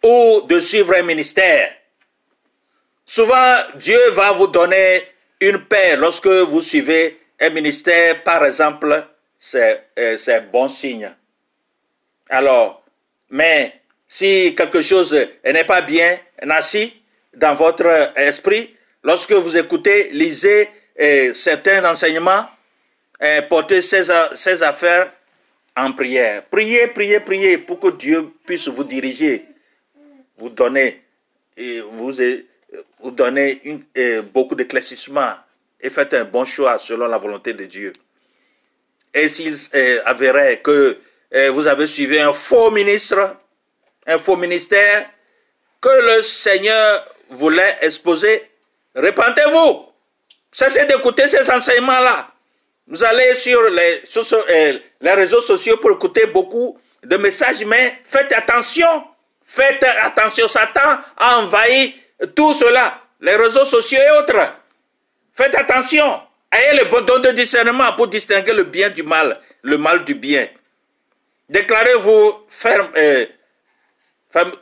ou 0.04 0.42
de 0.42 0.60
suivre 0.60 0.96
un 0.96 1.04
ministère. 1.04 1.74
Souvent, 3.06 3.56
Dieu 3.76 4.10
va 4.12 4.32
vous 4.34 4.48
donner 4.48 5.08
une 5.40 5.64
paix 5.66 5.96
lorsque 5.96 6.28
vous 6.28 6.62
suivez 6.62 7.20
un 7.40 7.50
ministère, 7.50 8.24
par 8.24 8.46
exemple, 8.46 9.06
c'est 9.40 9.84
un 10.02 10.42
bon 10.42 10.68
signe. 10.68 11.14
Alors, 12.30 12.84
mais 13.30 13.74
si 14.08 14.56
quelque 14.56 14.82
chose 14.82 15.14
n'est 15.44 15.66
pas 15.66 15.82
bien 15.82 16.18
assis 16.50 16.94
dans 17.36 17.54
votre 17.56 18.14
esprit, 18.16 18.76
lorsque 19.04 19.34
vous 19.34 19.58
écoutez, 19.58 20.10
lisez 20.12 20.70
certains 21.34 21.84
enseignements, 21.86 22.46
eh, 23.20 23.42
portez 23.50 23.82
ces, 23.82 24.10
affaires 24.62 25.12
en 25.76 25.92
prière. 25.92 26.44
Priez, 26.46 26.88
priez, 26.88 27.20
priez 27.20 27.58
pour 27.58 27.80
que 27.80 27.90
Dieu 27.90 28.30
puisse 28.46 28.68
vous 28.68 28.84
diriger, 28.84 29.46
vous 30.38 30.50
donner, 30.50 31.02
vous, 31.58 32.14
vous 33.00 33.12
donner 33.12 33.62
eh, 33.96 34.22
beaucoup 34.22 34.56
d'éclaircissement 34.56 35.34
et 35.82 35.90
faites 35.90 36.14
un 36.14 36.26
bon 36.26 36.46
choix 36.46 36.78
selon 36.78 37.08
la 37.08 37.18
volonté 37.18 37.54
de 37.54 37.66
Dieu. 37.66 37.94
Et 39.14 39.30
s'il 39.30 39.58
avérait 40.06 40.60
que 40.60 40.98
vous 41.50 41.66
avez 41.68 41.88
suivi 41.88 42.20
un 42.20 42.34
faux 42.34 42.70
ministre, 42.70 43.36
un 44.08 44.18
faux 44.18 44.38
ministère 44.38 45.10
que 45.82 45.90
le 45.90 46.24
Seigneur 46.24 47.06
voulait 47.30 47.78
exposer, 47.82 48.50
répentez-vous. 48.96 49.86
Cessez 50.52 50.86
d'écouter 50.86 51.28
ces 51.28 51.50
enseignements-là. 51.52 52.30
Vous 52.88 53.04
allez 53.04 53.36
sur 53.36 53.62
les, 53.70 54.02
euh, 54.34 54.80
les 55.02 55.12
réseaux 55.12 55.42
sociaux 55.42 55.78
pour 55.78 55.92
écouter 55.92 56.26
beaucoup 56.26 56.80
de 57.04 57.18
messages, 57.18 57.64
mais 57.66 58.00
faites 58.06 58.32
attention. 58.32 59.04
Faites 59.44 59.84
attention. 59.84 60.48
Satan 60.48 61.00
a 61.18 61.40
envahi 61.40 61.96
tout 62.36 62.54
cela, 62.54 63.02
les 63.22 63.36
réseaux 63.36 63.66
sociaux 63.66 64.00
et 64.00 64.12
autres. 64.20 64.54
Faites 65.34 65.56
attention. 65.56 66.22
Ayez 66.52 66.80
le 66.80 66.86
bon 66.90 67.02
don 67.02 67.20
de 67.20 67.30
discernement 67.32 67.94
pour 67.94 68.08
distinguer 68.08 68.54
le 68.54 68.64
bien 68.64 68.90
du 68.90 69.04
mal, 69.04 69.40
le 69.62 69.78
mal 69.78 70.04
du 70.06 70.16
bien. 70.16 70.48
Déclarez-vous 71.50 72.46
ferme, 72.50 72.90
euh, 72.96 73.26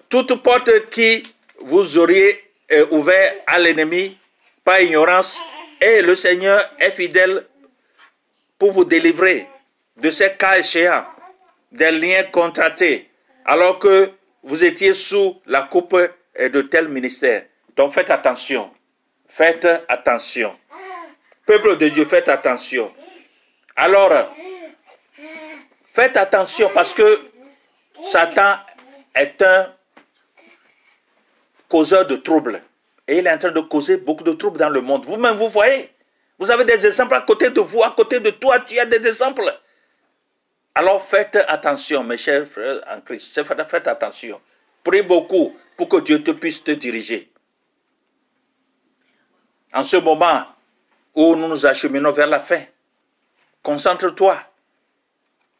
toute 0.09 0.35
porte 0.41 0.89
qui 0.89 1.23
vous 1.61 1.97
auriez 1.97 2.43
euh, 2.71 2.85
ouvert 2.91 3.33
à 3.47 3.59
l'ennemi 3.59 4.17
par 4.63 4.81
ignorance, 4.81 5.39
et 5.81 6.01
le 6.01 6.15
Seigneur 6.15 6.69
est 6.79 6.91
fidèle 6.91 7.45
pour 8.57 8.71
vous 8.71 8.85
délivrer 8.85 9.47
de 9.97 10.09
ces 10.09 10.33
cas 10.33 10.57
échéants, 10.57 11.05
des 11.71 11.91
liens 11.91 12.23
contractés, 12.23 13.09
alors 13.45 13.79
que 13.79 14.11
vous 14.43 14.63
étiez 14.63 14.93
sous 14.93 15.41
la 15.45 15.63
coupe 15.63 15.95
de 16.39 16.61
tel 16.61 16.88
ministère. 16.88 17.45
Donc 17.75 17.93
faites 17.93 18.09
attention. 18.09 18.71
Faites 19.27 19.67
attention. 19.88 20.55
Peuple 21.45 21.77
de 21.77 21.89
Dieu, 21.89 22.05
faites 22.05 22.29
attention. 22.29 22.91
Alors, 23.75 24.33
faites 25.93 26.17
attention 26.17 26.71
parce 26.73 26.93
que 26.93 27.21
Satan 28.03 28.55
est 29.15 29.41
un 29.41 29.73
causeur 31.69 32.06
de 32.06 32.17
troubles. 32.17 32.62
Et 33.08 33.19
il 33.19 33.28
est 33.28 33.32
en 33.32 33.38
train 33.38 33.51
de 33.51 33.60
causer 33.62 33.97
beaucoup 33.97 34.23
de 34.23 34.34
troubles 34.34 34.60
dans 34.60 34.69
le 34.69 34.82
monde. 34.82 35.06
Vous-même, 35.06 35.38
vous 35.38 35.49
voyez. 35.49 35.91
Vous 36.38 36.51
avez 36.51 36.65
des 36.65 36.86
exemples 36.86 37.15
à 37.15 37.21
côté 37.21 37.49
de 37.49 37.62
vous, 37.62 37.82
à 37.84 37.91
côté 37.91 38.19
de 38.19 38.30
toi, 38.30 38.60
tu 38.60 38.78
as 38.78 38.86
des 38.86 39.08
exemples. 39.08 39.43
Alors 40.73 41.06
faites 41.06 41.38
attention, 41.47 42.04
mes 42.04 42.17
chers 42.17 42.45
frères 42.47 42.84
en 42.88 42.99
Christ. 42.99 43.41
Faites 43.43 43.88
attention. 43.88 44.41
Prie 44.84 45.01
beaucoup 45.01 45.56
pour 45.78 45.88
que 45.88 45.97
Dieu 45.97 46.21
te 46.21 46.32
puisse 46.32 46.62
te 46.62 46.71
diriger. 46.71 47.32
En 49.73 49.84
ce 49.84 49.97
moment 49.97 50.43
où 51.13 51.36
nous 51.36 51.47
nous 51.47 51.65
acheminons 51.65 52.12
vers 52.12 52.28
la 52.28 52.39
fin, 52.39 52.63
concentre-toi 53.63 54.38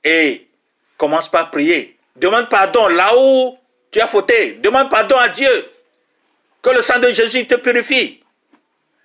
et 0.04 0.50
commence 0.98 1.30
par 1.30 1.50
prier. 1.50 1.95
Demande 2.16 2.50
pardon 2.50 2.88
là 2.88 3.12
où 3.18 3.58
tu 3.92 4.00
as 4.00 4.08
fauté. 4.08 4.54
Demande 4.54 4.90
pardon 4.90 5.18
à 5.18 5.30
Dieu. 5.30 5.72
Que 6.62 6.70
le 6.70 6.82
sang 6.82 7.00
de 7.00 7.12
Jésus 7.12 7.46
te 7.46 7.56
purifie. 7.56 8.24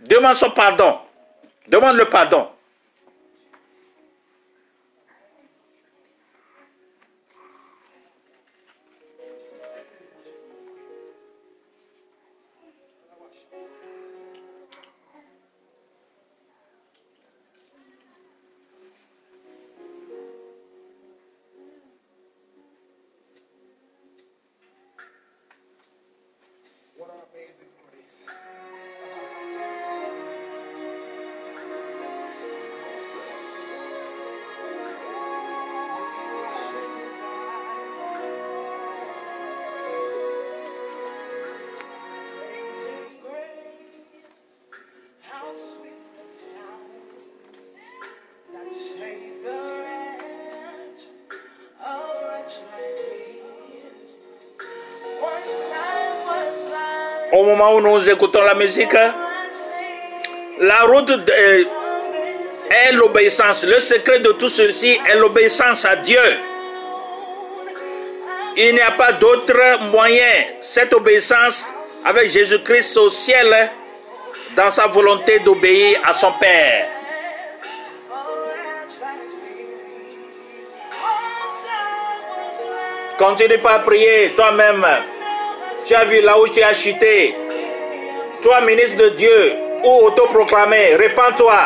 Demande 0.01 0.37
son 0.37 0.51
pardon. 0.51 0.99
Demande 1.69 1.97
le 1.97 2.07
pardon. 2.07 2.49
Au 57.33 57.45
moment 57.45 57.75
où 57.75 57.81
nous 57.81 58.09
écoutons 58.09 58.43
la 58.43 58.55
musique, 58.55 58.97
la 60.59 60.81
route 60.83 61.11
est 61.29 62.93
l'obéissance. 62.93 63.65
Le 63.65 63.81
secret 63.81 64.21
de 64.21 64.33
tout 64.33 64.49
ceci 64.49 64.99
est 65.09 65.17
l'obéissance 65.17 65.85
à 65.85 65.97
Dieu. 65.97 66.21
Il 68.57 68.75
n'y 68.75 68.81
a 68.81 68.91
pas 68.93 69.13
d'autre 69.13 69.81
moyen. 69.91 70.45
Cette 70.61 70.93
obéissance 70.93 71.65
avec 72.05 72.31
Jésus-Christ 72.31 72.97
au 72.97 73.11
ciel 73.11 73.71
dans 74.57 74.71
sa 74.71 74.87
volonté 74.87 75.39
d'obéir 75.41 76.01
à 76.05 76.13
son 76.13 76.33
Père. 76.33 76.89
Continue 83.19 83.59
pas 83.59 83.75
à 83.75 83.79
prier 83.81 84.33
toi-même. 84.35 84.87
Tu 85.91 85.97
as 85.97 86.05
vu 86.05 86.21
là 86.21 86.39
où 86.39 86.47
tu 86.47 86.63
as 86.63 86.73
chuté. 86.73 87.35
Toi, 88.43 88.61
ministre 88.61 88.97
de 88.97 89.09
Dieu, 89.09 89.55
ou 89.83 90.07
autoproclamé, 90.07 90.95
répands-toi. 90.95 91.59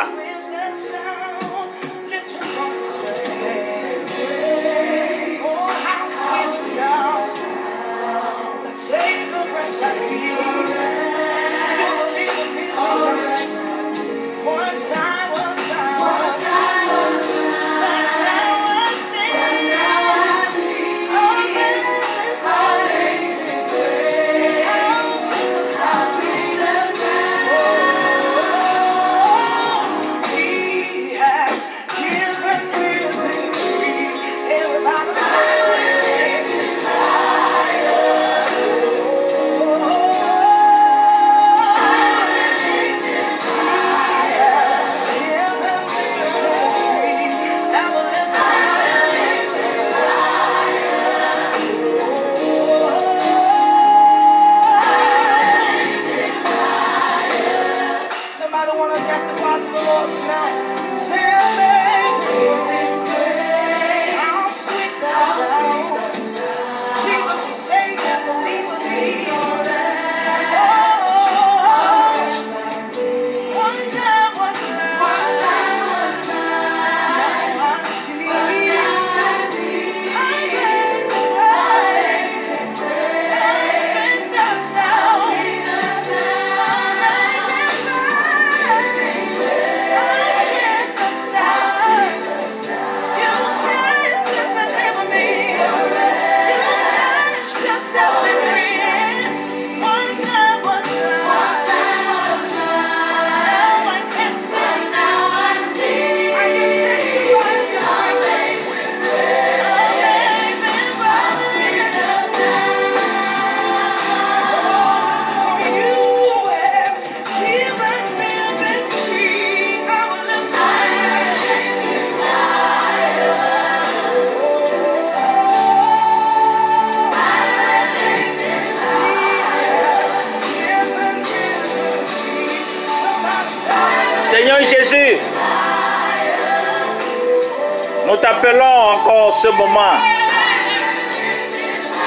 Nous 138.45 138.51
t'appelons 138.51 138.91
encore 138.93 139.41
ce 139.41 139.49
moment. 139.49 139.97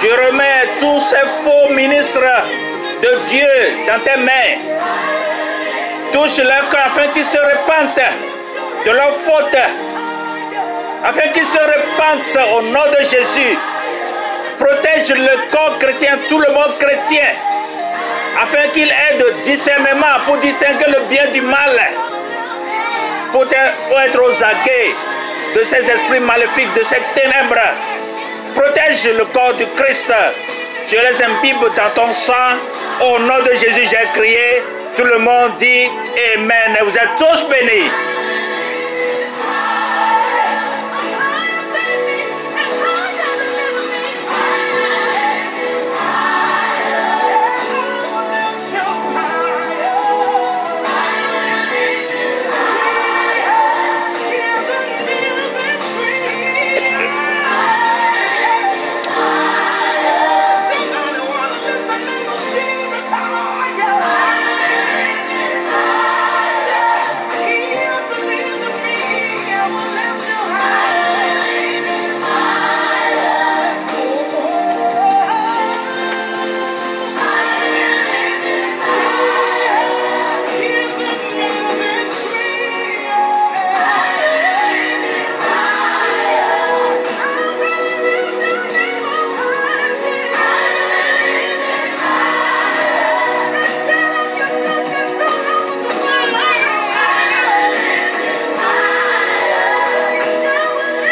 Je 0.03 0.07
remets 0.07 0.67
tous 0.79 0.99
ces 0.99 1.15
faux 1.43 1.73
ministres 1.73 2.19
de 3.01 3.17
Dieu 3.29 3.47
dans 3.87 3.99
tes 4.01 4.19
mains. 4.21 4.59
Touche 6.13 6.37
leur 6.37 6.69
cœur 6.69 6.81
afin 6.85 7.07
qu'ils 7.07 7.25
se 7.25 7.39
répandent 7.39 8.03
de 8.85 8.91
leurs 8.91 9.13
fautes. 9.25 9.63
Afin 11.05 11.27
qu'ils 11.29 11.45
se 11.45 11.57
répandent 11.57 12.57
au 12.57 12.61
nom 12.61 12.85
de 12.91 13.03
Jésus. 13.03 13.57
Protège 14.59 15.17
le 15.17 15.51
corps 15.51 15.79
chrétien, 15.79 16.19
tout 16.29 16.39
le 16.39 16.53
monde 16.53 16.77
chrétien. 16.77 17.29
Afin 18.43 18.67
qu'il 18.73 18.89
ait 18.89 19.17
de 19.17 19.33
discernement 19.45 20.19
pour 20.27 20.37
distinguer 20.37 20.85
le 20.87 20.99
bien 21.09 21.31
du 21.33 21.41
mal. 21.41 21.79
Pour 23.31 23.43
être 23.43 24.21
aux 24.21 24.43
aguets 24.43 24.93
de 25.55 25.63
ces 25.63 25.89
esprits 25.89 26.19
maléfiques, 26.19 26.73
de 26.75 26.83
ces 26.83 27.01
ténèbres. 27.15 27.59
Protège 28.55 29.07
le 29.07 29.25
corps 29.25 29.53
du 29.53 29.65
Christ. 29.75 30.11
Je 30.89 30.95
les 30.95 31.21
imbibe 31.23 31.63
dans 31.75 31.89
ton 31.93 32.13
sang. 32.13 32.55
Au 33.01 33.19
nom 33.19 33.39
de 33.43 33.51
Jésus, 33.55 33.87
j'ai 33.89 34.19
crié. 34.19 34.63
Tout 34.95 35.03
le 35.03 35.19
monde 35.19 35.51
dit 35.59 35.87
Amen. 36.35 36.77
Et 36.79 36.83
vous 36.83 36.97
êtes 36.97 37.15
tous 37.17 37.49
bénis. 37.49 37.89